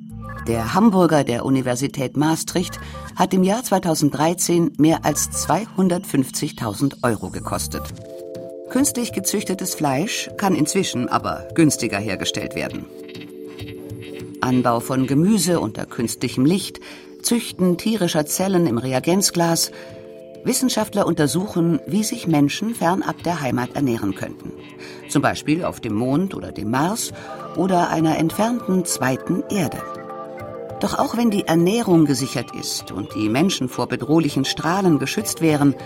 Der 0.48 0.74
Hamburger 0.74 1.22
der 1.22 1.44
Universität 1.44 2.16
Maastricht 2.16 2.80
hat 3.14 3.32
im 3.32 3.44
Jahr 3.44 3.62
2013 3.62 4.72
mehr 4.78 5.04
als 5.04 5.30
250.000 5.30 7.02
Euro 7.02 7.30
gekostet. 7.30 7.82
Künstlich 8.70 9.12
gezüchtetes 9.12 9.74
Fleisch 9.74 10.30
kann 10.38 10.54
inzwischen 10.54 11.08
aber 11.08 11.46
günstiger 11.54 11.98
hergestellt 11.98 12.54
werden. 12.54 12.86
Anbau 14.40 14.80
von 14.80 15.06
Gemüse 15.06 15.60
unter 15.60 15.86
künstlichem 15.86 16.44
Licht, 16.44 16.80
Züchten 17.22 17.78
tierischer 17.78 18.26
Zellen 18.26 18.66
im 18.66 18.78
Reagenzglas. 18.78 19.72
Wissenschaftler 20.44 21.06
untersuchen, 21.06 21.80
wie 21.86 22.02
sich 22.02 22.26
Menschen 22.26 22.74
fernab 22.74 23.22
der 23.22 23.40
Heimat 23.40 23.74
ernähren 23.74 24.14
könnten. 24.14 24.52
Zum 25.08 25.22
Beispiel 25.22 25.64
auf 25.64 25.80
dem 25.80 25.94
Mond 25.94 26.34
oder 26.34 26.52
dem 26.52 26.70
Mars 26.70 27.12
oder 27.56 27.90
einer 27.90 28.18
entfernten 28.18 28.84
zweiten 28.84 29.44
Erde. 29.50 29.78
Doch 30.80 30.98
auch 30.98 31.16
wenn 31.16 31.30
die 31.30 31.46
Ernährung 31.46 32.06
gesichert 32.06 32.56
ist 32.56 32.90
und 32.90 33.14
die 33.14 33.28
Menschen 33.28 33.68
vor 33.68 33.86
bedrohlichen 33.86 34.44
Strahlen 34.44 34.98
geschützt 34.98 35.40
wären, 35.40 35.76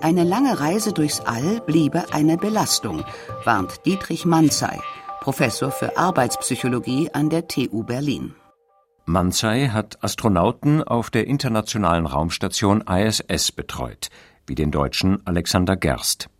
eine 0.00 0.24
lange 0.24 0.58
Reise 0.58 0.92
durchs 0.92 1.20
All 1.20 1.60
bliebe 1.60 2.12
eine 2.12 2.36
Belastung, 2.36 3.04
warnt 3.44 3.86
Dietrich 3.86 4.26
Manzei, 4.26 4.80
Professor 5.20 5.70
für 5.70 5.96
Arbeitspsychologie 5.96 7.10
an 7.12 7.30
der 7.30 7.46
TU 7.46 7.84
Berlin. 7.84 8.34
Manzai 9.06 9.68
hat 9.68 10.02
Astronauten 10.02 10.82
auf 10.82 11.10
der 11.10 11.26
Internationalen 11.26 12.06
Raumstation 12.06 12.80
ISS 12.80 13.52
betreut, 13.52 14.08
wie 14.46 14.54
den 14.54 14.70
Deutschen 14.70 15.20
Alexander 15.26 15.76
Gerst. 15.76 16.30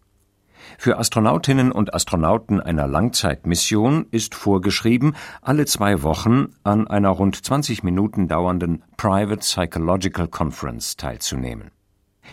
Für 0.79 0.99
Astronautinnen 0.99 1.71
und 1.71 1.93
Astronauten 1.93 2.61
einer 2.61 2.87
Langzeitmission 2.87 4.07
ist 4.11 4.35
vorgeschrieben, 4.35 5.15
alle 5.43 5.67
zwei 5.67 6.03
Wochen 6.03 6.55
an 6.63 6.89
einer 6.89 7.11
rund 7.11 7.45
20 7.45 7.83
Minuten 7.83 8.29
dauernden 8.29 8.83
Private 8.97 9.41
Psychological 9.41 10.27
Conference 10.27 10.97
teilzunehmen. 10.97 11.71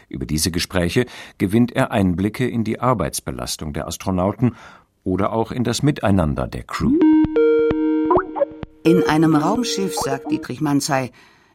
Über 0.07 0.25
diese 0.25 0.49
Gespräche 0.49 1.07
gewinnt 1.39 1.73
er 1.73 1.91
Einblicke 1.91 2.47
in 2.47 2.63
die 2.63 2.79
Arbeitsbelastung 2.79 3.73
der 3.73 3.85
Astronauten 3.85 4.55
oder 5.03 5.33
auch 5.33 5.51
in 5.51 5.65
das 5.65 5.83
Miteinander 5.83 6.47
der 6.47 6.63
Crew. 6.63 6.97
In 8.83 9.03
einem 9.03 9.35
Raumschiff, 9.35 9.95
sagt 9.95 10.31
Dietrich 10.31 10.59
Manzei, 10.59 11.11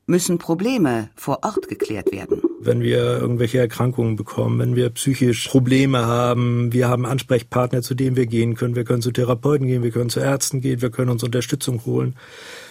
müssen 0.06 0.38
Probleme 0.38 1.10
vor 1.16 1.40
Ort 1.42 1.68
geklärt 1.68 2.12
werden. 2.12 2.40
Wenn 2.60 2.80
wir 2.80 2.98
irgendwelche 2.98 3.58
Erkrankungen 3.58 4.14
bekommen, 4.14 4.60
wenn 4.60 4.76
wir 4.76 4.90
psychisch 4.90 5.48
Probleme 5.48 6.06
haben, 6.06 6.72
wir 6.72 6.88
haben 6.88 7.04
Ansprechpartner, 7.04 7.82
zu 7.82 7.94
denen 7.94 8.14
wir 8.14 8.26
gehen 8.26 8.54
können, 8.54 8.76
wir 8.76 8.84
können 8.84 9.02
zu 9.02 9.10
Therapeuten 9.10 9.66
gehen, 9.66 9.82
wir 9.82 9.90
können 9.90 10.10
zu 10.10 10.20
Ärzten 10.20 10.60
gehen, 10.60 10.82
wir 10.82 10.90
können 10.90 11.10
uns 11.10 11.24
Unterstützung 11.24 11.84
holen. 11.84 12.14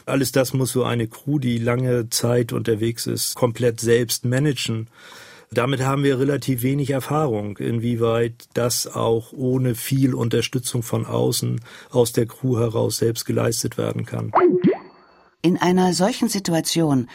Alles 0.06 0.32
das 0.32 0.54
muss 0.54 0.72
so 0.72 0.86
eine 0.86 1.08
Crew, 1.08 1.40
die 1.40 1.58
lange 1.58 2.10
Zeit 2.10 2.54
unterwegs 2.54 3.08
ist, 3.08 3.36
komplett 3.36 3.82
selbst 3.82 4.24
managen. 4.24 4.88
Damit 5.56 5.80
haben 5.80 6.04
wir 6.04 6.20
relativ 6.20 6.64
wenig 6.64 6.90
Erfahrung, 6.90 7.58
inwieweit 7.60 8.50
das 8.54 8.94
auch 8.94 9.32
ohne 9.32 9.74
viel 9.74 10.14
Unterstützung 10.14 10.84
von 10.84 11.06
außen 11.06 11.62
aus 11.92 12.12
der 12.12 12.26
Crew 12.26 12.60
heraus 12.60 12.98
selbst 12.98 13.26
geleistet 13.26 13.78
werden 13.78 14.06
kann. 14.06 14.34
In 15.42 15.56
einer 15.56 15.94
solchen 15.94 16.28
Situation 16.28 17.08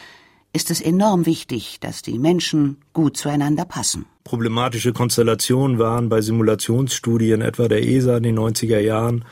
ist 0.53 0.71
es 0.71 0.81
enorm 0.81 1.27
wichtig, 1.27 1.77
dass 1.81 2.01
die 2.01 2.17
Menschen 2.17 2.77
gut 2.93 3.15
zueinander 3.15 3.65
passen. 3.65 4.05
Problematische 4.23 4.91
Konstellationen 4.91 5.77
waren 5.77 6.09
bei 6.09 6.21
Simulationsstudien 6.21 7.41
etwa 7.41 7.67
der 7.67 7.87
ESA 7.87 8.17
in 8.17 8.23
den 8.23 8.39
90er 8.39 8.79
Jahren 8.79 9.23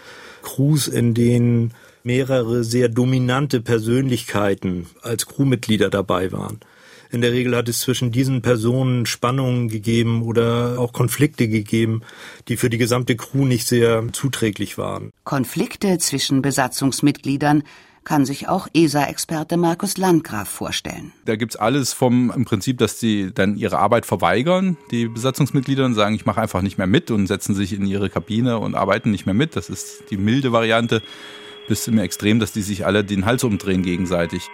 Crews, 0.44 0.88
in 0.88 1.16
denen 1.16 1.74
mehrere 2.04 2.64
sehr 2.64 2.90
dominante 2.90 3.60
Persönlichkeiten 3.60 4.86
als 5.02 5.26
Crewmitglieder 5.26 5.90
dabei 5.90 6.32
waren 6.32 6.60
In 7.12 7.22
der 7.22 7.32
Regel 7.32 7.56
hat 7.56 7.68
es 7.68 7.80
zwischen 7.80 8.12
diesen 8.12 8.42
Personen 8.42 9.08
Spannungen 9.08 9.68
gegeben 9.68 10.22
oder 10.22 10.76
auch 10.78 10.94
Konflikte 10.94 11.48
gegeben, 11.48 12.02
die 12.48 12.56
für 12.56 12.70
die 12.70 12.78
gesamte 12.78 13.16
Crew 13.16 13.46
nicht 13.46 13.68
sehr 13.68 14.04
zuträglich 14.12 14.78
waren. 14.78 15.12
Konflikte 15.24 15.98
zwischen 15.98 16.44
Besatzungsmitgliedern 16.44 17.64
kann 18.04 18.26
sich 18.26 18.48
auch 18.48 18.68
ESA-Experte 18.74 19.58
Markus 19.58 19.98
Landgraf 19.98 20.48
vorstellen. 20.48 21.12
Da 21.26 21.36
gibt's 21.36 21.56
alles 21.56 21.94
vom 21.94 22.32
im 22.36 22.46
Prinzip, 22.46 22.78
dass 22.78 22.98
die 22.98 23.32
dann 23.34 23.58
ihre 23.58 23.80
Arbeit 23.80 24.06
verweigern, 24.06 24.78
die 24.92 25.08
Besatzungsmitglieder, 25.08 25.86
und 25.86 25.96
sagen, 25.96 26.16
ich 26.16 26.26
mache 26.26 26.42
einfach 26.42 26.62
nicht 26.62 26.78
mehr 26.78 26.88
mit 26.88 27.12
und 27.12 27.28
setzen 27.28 27.56
sich 27.56 27.74
in 27.74 27.86
ihre 27.86 28.10
Kabine 28.10 28.60
und 28.60 28.76
arbeiten 28.76 29.12
nicht 29.12 29.26
mehr 29.26 29.36
mit. 29.36 29.56
Das 29.56 29.70
ist 29.70 30.04
die 30.12 30.18
milde 30.18 30.52
Variante, 30.52 31.02
bis 31.68 31.84
zum 31.84 31.98
Extrem, 32.00 32.40
dass 32.40 32.52
die 32.52 32.62
sich 32.62 32.86
alle 32.86 33.04
den 33.04 33.26
Hals 33.26 33.44
umdrehen 33.44 33.84
gegenseitig. 33.84 34.50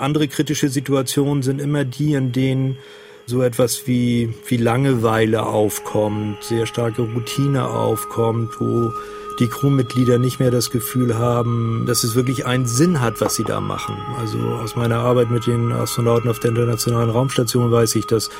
Andere 0.00 0.28
kritische 0.28 0.70
Situationen 0.70 1.42
sind 1.42 1.60
immer 1.60 1.84
die, 1.84 2.14
in 2.14 2.32
denen 2.32 2.78
so 3.26 3.42
etwas 3.42 3.86
wie, 3.86 4.32
wie 4.46 4.56
Langeweile 4.56 5.44
aufkommt, 5.44 6.42
sehr 6.42 6.64
starke 6.64 7.02
Routine 7.02 7.68
aufkommt, 7.68 8.60
wo 8.60 8.92
die 9.38 9.48
Crewmitglieder 9.48 10.18
nicht 10.18 10.40
mehr 10.40 10.50
das 10.50 10.70
Gefühl 10.70 11.18
haben, 11.18 11.84
dass 11.86 12.02
es 12.02 12.14
wirklich 12.14 12.46
einen 12.46 12.66
Sinn 12.66 13.00
hat, 13.00 13.20
was 13.20 13.36
sie 13.36 13.44
da 13.44 13.60
machen. 13.60 13.96
Also 14.18 14.38
aus 14.38 14.74
meiner 14.74 14.98
Arbeit 15.00 15.30
mit 15.30 15.46
den 15.46 15.70
Astronauten 15.70 16.30
auf 16.30 16.40
der 16.40 16.50
Internationalen 16.50 17.10
Raumstation 17.10 17.70
weiß 17.70 17.94
ich, 17.96 18.06
dass 18.06 18.30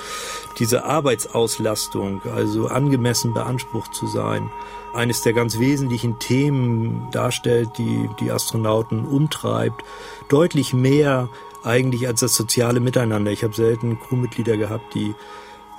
diese 0.59 0.85
Arbeitsauslastung, 0.85 2.23
also 2.35 2.68
angemessen 2.68 3.33
beansprucht 3.33 3.94
zu 3.94 4.07
sein, 4.07 4.51
eines 4.92 5.23
der 5.23 5.35
ganz 5.35 5.59
wesentlichen 5.59 6.18
Themen 6.18 7.09
darstellt, 7.12 7.70
die 7.79 8.09
die 8.18 8.31
Astronauten 8.31 9.07
umtreibt, 9.07 9.85
deutlich 10.29 10.75
mehr 10.75 11.29
eigentlich 11.64 12.07
als 12.07 12.20
das 12.20 12.35
soziale 12.35 12.81
Miteinander. 12.81 13.31
Ich 13.31 13.44
habe 13.44 13.55
selten 13.55 13.99
Crewmitglieder 14.01 14.57
gehabt, 14.57 14.94
die 14.94 15.14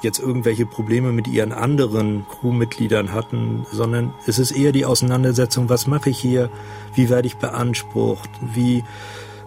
jetzt 0.02 0.20
irgendwelche 0.20 0.66
Probleme 0.66 1.12
mit 1.12 1.28
ihren 1.28 1.52
anderen 1.52 2.26
Crewmitgliedern 2.28 3.14
hatten, 3.14 3.66
sondern 3.72 4.14
es 4.26 4.40
ist 4.40 4.52
eher 4.52 4.72
die 4.72 4.86
Auseinandersetzung, 4.86 5.70
was 5.70 5.88
mache 5.88 6.10
ich 6.10 6.20
hier, 6.20 6.50
wie 6.96 7.10
werde 7.10 7.28
ich 7.28 7.38
beansprucht, 7.38 8.30
wie 8.54 8.84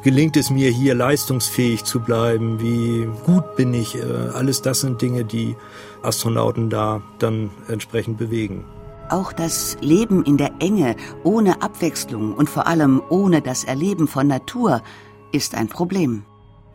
gelingt 0.03 0.37
es 0.37 0.51
mir 0.51 0.71
hier 0.71 0.95
leistungsfähig 0.95 1.85
zu 1.85 2.01
bleiben, 2.01 2.61
wie 2.61 3.09
gut 3.25 3.57
bin 3.57 3.75
ich, 3.75 3.97
äh, 3.97 4.03
alles 4.35 4.63
das 4.63 4.81
sind 4.81 5.03
Dinge, 5.03 5.25
die 5.25 5.57
Astronauten 6.03 6.71
da 6.71 7.03
dann 7.19 7.51
entsprechend 7.69 8.19
bewegen. 8.19 8.65
Auch 9.09 9.33
das 9.33 9.77
Leben 9.81 10.25
in 10.25 10.37
der 10.37 10.53
Enge, 10.61 10.97
ohne 11.25 11.63
Abwechslung 11.63 12.35
und 12.35 12.49
vor 12.49 12.67
allem 12.67 13.03
ohne 13.09 13.43
das 13.43 13.65
Erleben 13.65 14.07
von 14.09 14.27
Natur 14.27 14.83
ist 15.35 15.57
ein 15.57 15.69
Problem. 15.69 16.25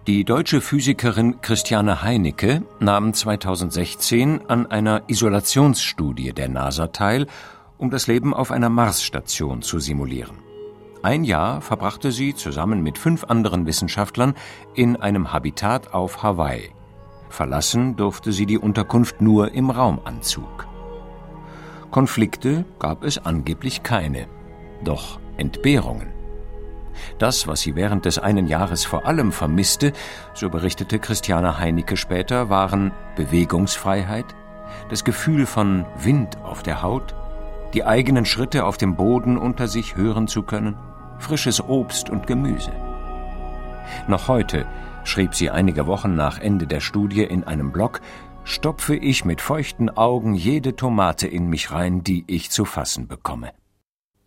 Die 0.05 0.25
deutsche 0.25 0.59
Physikerin 0.59 1.39
Christiane 1.41 2.03
Heinecke 2.03 2.63
nahm 2.79 3.13
2016 3.13 4.49
an 4.49 4.67
einer 4.67 5.03
Isolationsstudie 5.07 6.33
der 6.33 6.49
NASA 6.49 6.87
teil, 6.87 7.27
um 7.77 7.89
das 7.89 8.07
Leben 8.07 8.33
auf 8.33 8.51
einer 8.51 8.69
Marsstation 8.69 9.61
zu 9.61 9.79
simulieren. 9.79 10.37
Ein 11.01 11.23
Jahr 11.23 11.61
verbrachte 11.61 12.11
sie 12.11 12.35
zusammen 12.35 12.83
mit 12.83 12.97
fünf 12.97 13.23
anderen 13.23 13.65
Wissenschaftlern 13.65 14.33
in 14.75 14.97
einem 14.97 15.31
Habitat 15.31 15.93
auf 15.93 16.21
Hawaii. 16.21 16.71
Verlassen 17.29 17.95
durfte 17.95 18.33
sie 18.33 18.45
die 18.45 18.57
Unterkunft 18.57 19.21
nur 19.21 19.53
im 19.53 19.69
Raumanzug. 19.69 20.67
Konflikte 21.91 22.65
gab 22.79 23.03
es 23.05 23.17
angeblich 23.17 23.83
keine, 23.83 24.27
doch 24.83 25.19
Entbehrungen. 25.37 26.18
Das, 27.17 27.47
was 27.47 27.61
sie 27.61 27.75
während 27.75 28.05
des 28.05 28.19
einen 28.19 28.47
Jahres 28.47 28.85
vor 28.85 29.05
allem 29.05 29.31
vermisste, 29.31 29.93
so 30.33 30.49
berichtete 30.49 30.99
Christiane 30.99 31.59
Heinecke 31.59 31.97
später, 31.97 32.49
waren 32.49 32.91
Bewegungsfreiheit, 33.15 34.25
das 34.89 35.03
Gefühl 35.03 35.45
von 35.45 35.85
Wind 35.97 36.37
auf 36.43 36.63
der 36.63 36.81
Haut, 36.81 37.15
die 37.73 37.85
eigenen 37.85 38.25
Schritte 38.25 38.65
auf 38.65 38.77
dem 38.77 38.95
Boden 38.95 39.37
unter 39.37 39.67
sich 39.67 39.95
hören 39.95 40.27
zu 40.27 40.43
können, 40.43 40.75
frisches 41.19 41.61
Obst 41.61 42.09
und 42.09 42.27
Gemüse. 42.27 42.71
Noch 44.07 44.27
heute, 44.27 44.65
schrieb 45.03 45.35
sie 45.35 45.49
einige 45.49 45.87
Wochen 45.87 46.15
nach 46.15 46.39
Ende 46.39 46.67
der 46.67 46.79
Studie 46.79 47.23
in 47.23 47.43
einem 47.43 47.71
Blog, 47.71 48.01
stopfe 48.43 48.95
ich 48.95 49.25
mit 49.25 49.41
feuchten 49.41 49.89
Augen 49.89 50.33
jede 50.33 50.75
Tomate 50.75 51.27
in 51.27 51.47
mich 51.47 51.71
rein, 51.71 52.03
die 52.03 52.23
ich 52.27 52.49
zu 52.49 52.65
fassen 52.65 53.07
bekomme. 53.07 53.51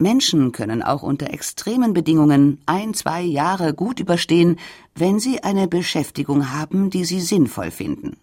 Menschen 0.03 0.53
können 0.53 0.83
auch 0.83 1.03
unter 1.03 1.33
extremen 1.33 1.95
Bedingungen 1.95 2.61
ein, 2.67 2.95
zwei 2.95 3.23
Jahre 3.23 3.75
gut 3.75 4.01
überstehen, 4.01 4.59
wenn 4.95 5.19
sie 5.19 5.43
eine 5.43 5.69
Beschäftigung 5.69 6.53
haben, 6.53 6.91
die 6.91 7.05
sie 7.05 7.21
sinnvoll 7.21 7.71
finden. 7.71 8.17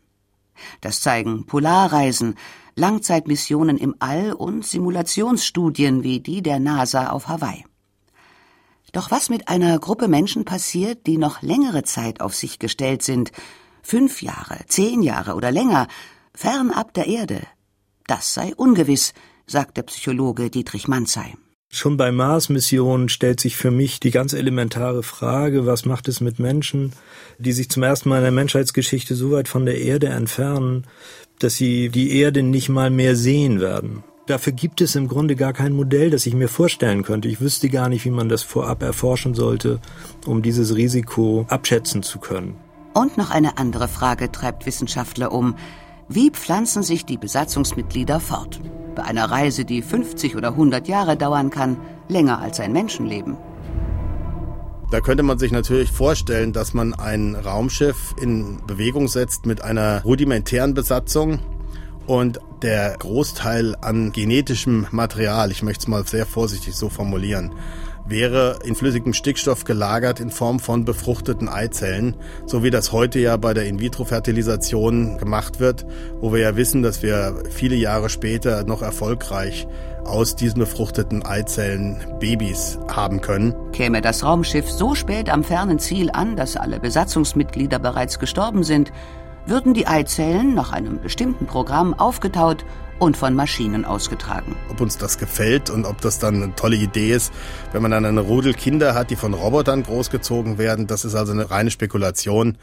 Das 0.82 1.02
zeigen 1.02 1.46
Polarreisen, 1.46 2.36
Langzeitmissionen 2.76 3.78
im 3.78 3.96
All 4.00 4.34
und 4.34 4.66
Simulationsstudien 4.66 6.04
wie 6.04 6.20
die 6.20 6.42
der 6.42 6.60
NASA 6.60 7.10
auf 7.10 7.28
Hawaii. 7.28 7.66
Doch 8.92 9.12
was 9.12 9.30
mit 9.30 9.48
einer 9.48 9.78
Gruppe 9.80 10.08
Menschen 10.08 10.46
passiert, 10.46 11.06
die 11.06 11.18
noch 11.18 11.42
längere 11.42 11.84
Zeit 11.84 12.22
auf 12.22 12.36
sich 12.36 12.60
gestellt 12.60 13.04
sind, 13.04 13.32
fünf 13.82 14.22
Jahre, 14.22 14.60
zehn 14.68 15.02
Jahre 15.02 15.36
oder 15.36 15.52
länger, 15.52 15.88
fernab 16.34 16.94
der 16.94 17.08
Erde, 17.08 17.42
das 18.08 18.34
sei 18.34 18.56
ungewiss, 18.56 19.14
sagt 19.46 19.78
der 19.78 19.84
Psychologe 19.84 20.50
Dietrich 20.50 20.88
Manzey. 20.88 21.36
Schon 21.72 21.98
bei 21.98 22.12
Mars-Missionen 22.12 23.10
stellt 23.10 23.40
sich 23.40 23.56
für 23.56 23.70
mich 23.70 24.00
die 24.00 24.10
ganz 24.10 24.34
elementare 24.34 25.04
Frage, 25.04 25.68
was 25.68 25.86
macht 25.86 26.08
es 26.08 26.20
mit 26.20 26.40
Menschen, 26.40 26.94
die 27.38 27.52
sich 27.52 27.70
zum 27.70 27.84
ersten 27.84 28.10
Mal 28.10 28.18
in 28.18 28.24
der 28.24 28.32
Menschheitsgeschichte 28.32 29.14
so 29.14 29.32
weit 29.32 29.48
von 29.48 29.68
der 29.68 29.80
Erde 29.80 30.08
entfernen, 30.08 30.86
dass 31.38 31.58
sie 31.58 31.90
die 31.90 32.18
Erde 32.18 32.42
nicht 32.42 32.70
mal 32.70 32.90
mehr 32.90 33.16
sehen 33.16 33.60
werden. 33.62 34.04
Dafür 34.26 34.52
gibt 34.54 34.82
es 34.82 34.96
im 34.96 35.08
Grunde 35.08 35.36
gar 35.36 35.54
kein 35.54 35.74
Modell, 35.74 36.10
das 36.10 36.26
ich 36.26 36.34
mir 36.34 36.48
vorstellen 36.48 37.04
könnte. 37.04 37.28
Ich 37.28 37.40
wüsste 37.40 37.70
gar 37.70 37.88
nicht, 37.88 38.04
wie 38.04 38.12
man 38.12 38.30
das 38.30 38.42
vorab 38.42 38.82
erforschen 38.82 39.36
sollte, 39.36 39.80
um 40.26 40.42
dieses 40.42 40.76
Risiko 40.76 41.46
abschätzen 41.50 42.02
zu 42.02 42.20
können. 42.20 42.56
Und 42.94 43.18
noch 43.18 43.30
eine 43.30 43.60
andere 43.60 43.88
Frage 43.88 44.32
treibt 44.32 44.66
Wissenschaftler 44.66 45.32
um. 45.32 45.56
Wie 46.12 46.32
pflanzen 46.32 46.82
sich 46.82 47.06
die 47.06 47.18
Besatzungsmitglieder 47.18 48.20
fort? 48.20 48.60
Bei 48.96 49.04
einer 49.04 49.30
Reise, 49.30 49.64
die 49.64 49.84
50 49.84 50.36
oder 50.36 50.50
100 50.50 50.88
Jahre 50.88 51.16
dauern 51.16 51.52
kann, 51.52 51.78
länger 52.08 52.40
als 52.40 52.60
ein 52.60 52.74
Menschenleben. 52.74 53.38
Da 54.90 55.02
könnte 55.02 55.22
man 55.22 55.38
sich 55.38 55.52
natürlich 55.52 55.92
vorstellen, 55.92 56.52
dass 56.52 56.74
man 56.74 56.96
ein 56.96 57.36
Raumschiff 57.36 58.16
in 58.20 58.58
Bewegung 58.66 59.08
setzt 59.08 59.46
mit 59.46 59.62
einer 59.62 60.02
rudimentären 60.02 60.74
Besatzung 60.74 61.42
und 62.08 62.40
der 62.64 62.98
Großteil 62.98 63.76
an 63.80 64.12
genetischem 64.12 64.88
Material, 64.90 65.52
ich 65.52 65.62
möchte 65.62 65.84
es 65.84 65.88
mal 65.88 66.08
sehr 66.08 66.26
vorsichtig 66.26 66.76
so 66.76 66.90
formulieren, 66.90 67.54
wäre 68.10 68.60
in 68.64 68.76
flüssigem 68.76 69.14
Stickstoff 69.14 69.64
gelagert 69.64 70.20
in 70.20 70.32
Form 70.32 70.60
von 70.60 70.86
befruchteten 70.86 71.48
Eizellen, 71.48 72.16
so 72.46 72.64
wie 72.64 72.72
das 72.72 72.92
heute 72.92 73.20
ja 73.20 73.38
bei 73.38 73.54
der 73.54 73.66
In-vitro-Fertilisation 73.66 75.18
gemacht 75.18 75.60
wird, 75.60 75.86
wo 76.20 76.34
wir 76.34 76.40
ja 76.40 76.56
wissen, 76.56 76.82
dass 76.82 77.04
wir 77.04 77.44
viele 77.50 77.76
Jahre 77.76 78.10
später 78.10 78.64
noch 78.64 78.82
erfolgreich 78.82 79.68
aus 80.04 80.36
diesen 80.36 80.60
befruchteten 80.60 81.26
Eizellen 81.26 81.98
Babys 82.20 82.80
haben 82.88 83.22
können. 83.22 83.54
Käme 83.74 84.02
das 84.02 84.24
Raumschiff 84.24 84.70
so 84.70 84.96
spät 84.96 85.30
am 85.30 85.44
fernen 85.44 85.80
Ziel 85.80 86.10
an, 86.12 86.36
dass 86.36 86.58
alle 86.58 86.80
Besatzungsmitglieder 86.80 87.80
bereits 87.80 88.18
gestorben 88.18 88.64
sind, 88.64 88.92
würden 89.46 89.74
die 89.74 89.88
Eizellen 89.88 90.54
nach 90.54 90.72
einem 90.72 91.02
bestimmten 91.02 91.46
Programm 91.46 91.94
aufgetaut 91.94 92.66
und 93.00 93.18
von 93.18 93.34
Maschinen 93.34 93.86
ausgetragen. 93.86 94.56
Ob 94.70 94.82
uns 94.82 94.98
das 94.98 95.18
gefällt 95.18 95.70
und 95.70 95.86
ob 95.86 96.02
das 96.02 96.20
dann 96.20 96.44
eine 96.44 96.56
tolle 96.56 96.76
Idee 96.76 97.14
ist, 97.14 97.34
wenn 97.72 97.82
man 97.82 97.92
dann 97.92 98.06
eine 98.06 98.22
Rudel 98.22 98.54
Kinder 98.54 98.94
hat, 98.94 99.10
die 99.10 99.16
von 99.16 99.34
Robotern 99.34 99.84
großgezogen 99.84 100.58
werden, 100.58 100.88
das 100.88 101.06
ist 101.06 101.16
also 101.16 101.32
eine 101.32 101.50
reine 101.50 101.72
Spekulation. 101.72 102.58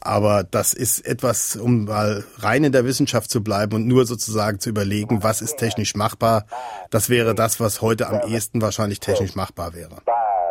Aber 0.00 0.44
das 0.44 0.74
ist 0.74 1.04
etwas, 1.04 1.56
um 1.56 1.86
mal 1.86 2.24
rein 2.38 2.62
in 2.62 2.70
der 2.70 2.84
Wissenschaft 2.84 3.30
zu 3.30 3.42
bleiben 3.42 3.74
und 3.74 3.86
nur 3.88 4.06
sozusagen 4.06 4.60
zu 4.60 4.70
überlegen, 4.70 5.24
was 5.24 5.42
ist 5.42 5.56
technisch 5.56 5.96
machbar. 5.96 6.46
Das 6.90 7.08
wäre 7.08 7.34
das, 7.34 7.58
was 7.58 7.82
heute 7.82 8.08
am 8.08 8.30
ehesten 8.30 8.62
wahrscheinlich 8.62 9.00
technisch 9.00 9.34
machbar 9.34 9.74
wäre. 9.74 9.96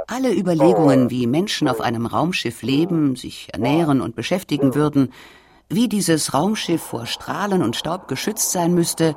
Alle 0.08 0.34
Überlegungen, 0.34 1.10
wie 1.10 1.28
Menschen 1.28 1.68
auf 1.68 1.82
einem 1.82 2.06
Raumschiff 2.06 2.62
leben, 2.62 3.16
sich 3.16 3.50
ernähren 3.54 4.02
und 4.02 4.16
beschäftigen 4.16 4.76
würden, 4.76 5.14
wie 5.70 5.90
dieses 5.90 6.34
Raumschiff 6.34 6.82
vor 6.82 7.06
Strahlen 7.06 7.62
und 7.62 7.76
Staub 7.76 8.08
geschützt 8.08 8.52
sein 8.52 8.74
müsste, 8.74 9.16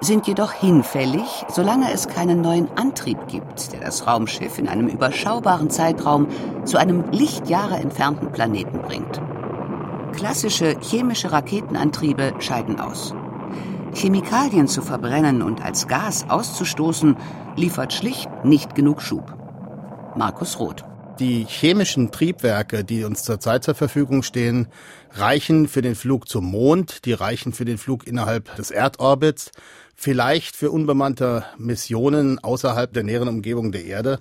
sind 0.00 0.28
jedoch 0.28 0.52
hinfällig, 0.52 1.44
solange 1.48 1.92
es 1.92 2.06
keinen 2.06 2.40
neuen 2.40 2.68
Antrieb 2.76 3.26
gibt, 3.26 3.72
der 3.72 3.80
das 3.80 4.06
Raumschiff 4.06 4.58
in 4.58 4.68
einem 4.68 4.86
überschaubaren 4.86 5.70
Zeitraum 5.70 6.28
zu 6.64 6.78
einem 6.78 7.10
Lichtjahre 7.10 7.76
entfernten 7.76 8.30
Planeten 8.30 8.80
bringt. 8.82 9.20
Klassische 10.12 10.76
chemische 10.80 11.32
Raketenantriebe 11.32 12.34
scheiden 12.38 12.78
aus. 12.78 13.12
Chemikalien 13.92 14.68
zu 14.68 14.82
verbrennen 14.82 15.42
und 15.42 15.64
als 15.64 15.88
Gas 15.88 16.26
auszustoßen, 16.28 17.16
liefert 17.56 17.92
schlicht 17.92 18.28
nicht 18.44 18.76
genug 18.76 19.02
Schub. 19.02 19.34
Markus 20.14 20.60
Roth 20.60 20.87
Die 21.18 21.44
chemischen 21.48 22.12
Triebwerke, 22.12 22.84
die 22.84 23.02
uns 23.02 23.24
zurzeit 23.24 23.64
zur 23.64 23.74
Verfügung 23.74 24.22
stehen, 24.22 24.68
reichen 25.12 25.66
für 25.66 25.82
den 25.82 25.96
Flug 25.96 26.28
zum 26.28 26.44
Mond, 26.44 27.04
die 27.06 27.12
reichen 27.12 27.52
für 27.52 27.64
den 27.64 27.76
Flug 27.76 28.06
innerhalb 28.06 28.54
des 28.54 28.70
Erdorbits, 28.70 29.50
vielleicht 29.96 30.54
für 30.54 30.70
unbemannte 30.70 31.44
Missionen 31.56 32.38
außerhalb 32.38 32.92
der 32.92 33.02
näheren 33.02 33.28
Umgebung 33.28 33.72
der 33.72 33.84
Erde. 33.84 34.20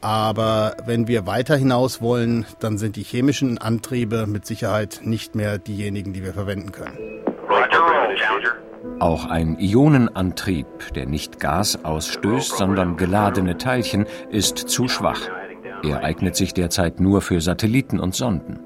Aber 0.00 0.76
wenn 0.86 1.08
wir 1.08 1.26
weiter 1.26 1.56
hinaus 1.56 2.00
wollen, 2.00 2.46
dann 2.60 2.78
sind 2.78 2.96
die 2.96 3.02
chemischen 3.02 3.58
Antriebe 3.58 4.26
mit 4.26 4.46
Sicherheit 4.46 5.00
nicht 5.04 5.34
mehr 5.34 5.58
diejenigen, 5.58 6.14
die 6.14 6.24
wir 6.24 6.32
verwenden 6.32 6.72
können. 6.72 6.96
Auch 9.00 9.26
ein 9.26 9.58
Ionenantrieb, 9.58 10.66
der 10.94 11.06
nicht 11.06 11.38
Gas 11.38 11.84
ausstößt, 11.84 12.56
sondern 12.56 12.96
geladene 12.96 13.58
Teilchen, 13.58 14.06
ist 14.30 14.56
zu 14.56 14.88
schwach. 14.88 15.20
Er 15.82 16.02
eignet 16.02 16.36
sich 16.36 16.54
derzeit 16.54 17.00
nur 17.00 17.20
für 17.22 17.40
Satelliten 17.40 18.00
und 18.00 18.14
Sonden. 18.14 18.60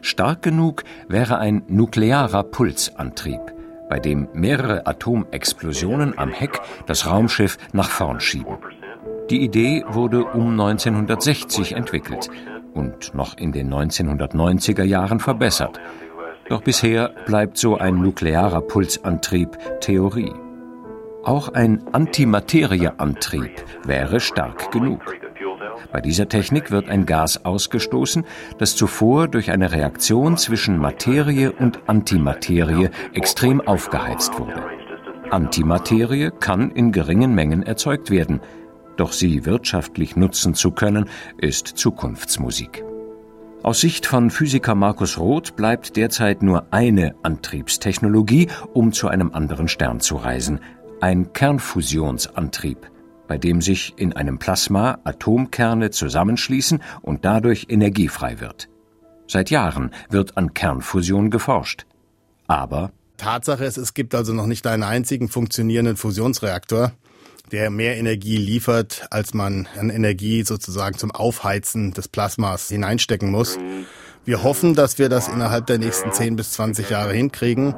Stark 0.00 0.42
genug 0.42 0.84
wäre 1.08 1.38
ein 1.38 1.62
nuklearer 1.68 2.44
Pulsantrieb, 2.44 3.40
bei 3.88 3.98
dem 3.98 4.28
mehrere 4.32 4.86
Atomexplosionen 4.86 6.16
am 6.18 6.30
Heck 6.30 6.60
das 6.86 7.06
Raumschiff 7.06 7.58
nach 7.72 7.90
vorn 7.90 8.20
schieben. 8.20 8.56
Die 9.30 9.42
Idee 9.42 9.84
wurde 9.88 10.24
um 10.24 10.50
1960 10.50 11.72
entwickelt 11.72 12.30
und 12.74 13.14
noch 13.14 13.36
in 13.36 13.52
den 13.52 13.72
1990er 13.72 14.84
Jahren 14.84 15.18
verbessert. 15.18 15.80
Doch 16.48 16.62
bisher 16.62 17.10
bleibt 17.26 17.58
so 17.58 17.76
ein 17.76 17.96
nuklearer 17.96 18.60
Pulsantrieb 18.60 19.58
Theorie. 19.80 20.32
Auch 21.24 21.48
ein 21.48 21.82
Antimaterieantrieb 21.92 23.64
wäre 23.84 24.20
stark 24.20 24.70
genug. 24.70 25.00
Bei 25.92 26.00
dieser 26.00 26.28
Technik 26.28 26.70
wird 26.70 26.88
ein 26.88 27.06
Gas 27.06 27.44
ausgestoßen, 27.44 28.24
das 28.58 28.76
zuvor 28.76 29.28
durch 29.28 29.50
eine 29.50 29.72
Reaktion 29.72 30.36
zwischen 30.36 30.78
Materie 30.78 31.52
und 31.52 31.80
Antimaterie 31.88 32.90
extrem 33.14 33.60
aufgeheizt 33.60 34.38
wurde. 34.38 34.62
Antimaterie 35.30 36.30
kann 36.38 36.70
in 36.70 36.92
geringen 36.92 37.34
Mengen 37.34 37.62
erzeugt 37.62 38.10
werden, 38.10 38.40
doch 38.96 39.12
sie 39.12 39.44
wirtschaftlich 39.44 40.16
nutzen 40.16 40.54
zu 40.54 40.70
können, 40.70 41.08
ist 41.38 41.66
Zukunftsmusik. 41.66 42.84
Aus 43.62 43.80
Sicht 43.80 44.06
von 44.06 44.30
Physiker 44.30 44.74
Markus 44.74 45.18
Roth 45.18 45.56
bleibt 45.56 45.96
derzeit 45.96 46.42
nur 46.42 46.72
eine 46.72 47.16
Antriebstechnologie, 47.22 48.48
um 48.72 48.92
zu 48.92 49.08
einem 49.08 49.32
anderen 49.32 49.66
Stern 49.66 49.98
zu 50.00 50.16
reisen, 50.16 50.60
ein 51.00 51.32
Kernfusionsantrieb, 51.32 52.90
bei 53.28 53.38
dem 53.38 53.60
sich 53.60 53.94
in 53.96 54.12
einem 54.12 54.38
Plasma 54.38 54.98
Atomkerne 55.04 55.90
zusammenschließen 55.90 56.82
und 57.02 57.24
dadurch 57.24 57.66
Energie 57.68 58.08
frei 58.08 58.40
wird. 58.40 58.68
Seit 59.26 59.50
Jahren 59.50 59.90
wird 60.08 60.36
an 60.36 60.54
Kernfusion 60.54 61.30
geforscht. 61.30 61.86
Aber 62.46 62.92
Tatsache 63.16 63.64
ist, 63.64 63.76
es 63.76 63.94
gibt 63.94 64.14
also 64.14 64.32
noch 64.32 64.46
nicht 64.46 64.66
einen 64.66 64.82
einzigen 64.82 65.28
funktionierenden 65.28 65.96
Fusionsreaktor 65.96 66.92
der 67.52 67.70
mehr 67.70 67.96
Energie 67.96 68.36
liefert, 68.36 69.06
als 69.10 69.34
man 69.34 69.68
an 69.78 69.90
Energie 69.90 70.42
sozusagen 70.42 70.98
zum 70.98 71.10
Aufheizen 71.10 71.92
des 71.92 72.08
Plasmas 72.08 72.68
hineinstecken 72.68 73.30
muss. 73.30 73.58
Wir 74.24 74.42
hoffen, 74.42 74.74
dass 74.74 74.98
wir 74.98 75.08
das 75.08 75.28
innerhalb 75.28 75.66
der 75.66 75.78
nächsten 75.78 76.12
10 76.12 76.36
bis 76.36 76.52
20 76.52 76.90
Jahre 76.90 77.12
hinkriegen. 77.12 77.74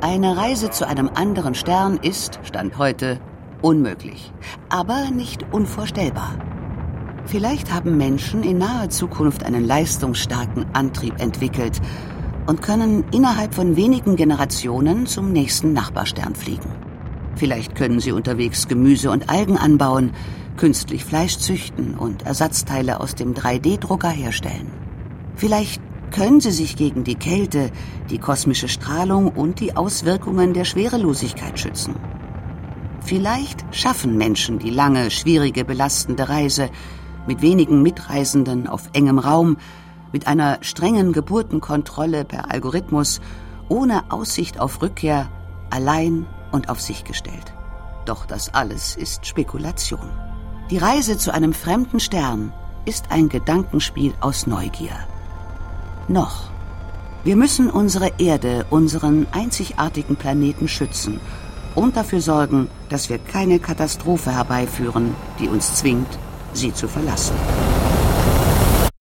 Eine 0.00 0.36
Reise 0.36 0.70
zu 0.70 0.86
einem 0.86 1.08
anderen 1.08 1.54
Stern 1.54 1.98
ist, 2.00 2.38
Stand 2.44 2.78
heute, 2.78 3.18
unmöglich, 3.66 4.30
aber 4.68 5.10
nicht 5.10 5.44
unvorstellbar. 5.52 6.38
Vielleicht 7.24 7.74
haben 7.74 7.96
Menschen 7.96 8.44
in 8.44 8.58
naher 8.58 8.90
Zukunft 8.90 9.42
einen 9.42 9.64
leistungsstarken 9.64 10.66
Antrieb 10.72 11.20
entwickelt 11.20 11.80
und 12.46 12.62
können 12.62 13.02
innerhalb 13.10 13.54
von 13.54 13.74
wenigen 13.74 14.14
Generationen 14.14 15.06
zum 15.06 15.32
nächsten 15.32 15.72
Nachbarstern 15.72 16.36
fliegen. 16.36 16.70
Vielleicht 17.34 17.74
können 17.74 17.98
Sie 17.98 18.12
unterwegs 18.12 18.68
Gemüse 18.68 19.10
und 19.10 19.28
Algen 19.28 19.58
anbauen, 19.58 20.12
künstlich 20.56 21.04
Fleisch 21.04 21.38
züchten 21.38 21.96
und 21.96 22.24
Ersatzteile 22.24 23.00
aus 23.00 23.16
dem 23.16 23.34
3D-Drucker 23.34 24.10
herstellen. 24.10 24.70
Vielleicht 25.34 25.82
können 26.12 26.40
Sie 26.40 26.52
sich 26.52 26.76
gegen 26.76 27.02
die 27.02 27.16
Kälte, 27.16 27.72
die 28.10 28.18
kosmische 28.18 28.68
Strahlung 28.68 29.26
und 29.26 29.58
die 29.58 29.76
Auswirkungen 29.76 30.54
der 30.54 30.64
Schwerelosigkeit 30.64 31.58
schützen. 31.58 31.96
Vielleicht 33.06 33.64
schaffen 33.70 34.16
Menschen 34.16 34.58
die 34.58 34.70
lange, 34.70 35.12
schwierige, 35.12 35.64
belastende 35.64 36.28
Reise 36.28 36.70
mit 37.28 37.40
wenigen 37.40 37.80
Mitreisenden 37.80 38.66
auf 38.66 38.90
engem 38.94 39.20
Raum, 39.20 39.58
mit 40.12 40.26
einer 40.26 40.58
strengen 40.62 41.12
Geburtenkontrolle 41.12 42.24
per 42.24 42.50
Algorithmus, 42.50 43.20
ohne 43.68 44.10
Aussicht 44.10 44.58
auf 44.58 44.82
Rückkehr, 44.82 45.28
allein 45.70 46.26
und 46.50 46.68
auf 46.68 46.80
sich 46.80 47.04
gestellt. 47.04 47.54
Doch 48.06 48.26
das 48.26 48.52
alles 48.54 48.96
ist 48.96 49.24
Spekulation. 49.24 50.10
Die 50.72 50.78
Reise 50.78 51.16
zu 51.16 51.32
einem 51.32 51.52
fremden 51.52 52.00
Stern 52.00 52.52
ist 52.86 53.12
ein 53.12 53.28
Gedankenspiel 53.28 54.14
aus 54.20 54.48
Neugier. 54.48 54.96
Noch. 56.08 56.50
Wir 57.22 57.36
müssen 57.36 57.70
unsere 57.70 58.10
Erde, 58.18 58.66
unseren 58.70 59.28
einzigartigen 59.30 60.16
Planeten 60.16 60.66
schützen 60.66 61.20
und 61.76 61.96
dafür 61.96 62.20
sorgen, 62.20 62.68
dass 62.88 63.08
wir 63.08 63.18
keine 63.18 63.60
Katastrophe 63.60 64.32
herbeiführen, 64.32 65.14
die 65.38 65.48
uns 65.48 65.76
zwingt, 65.76 66.18
sie 66.52 66.74
zu 66.74 66.88
verlassen. 66.88 67.36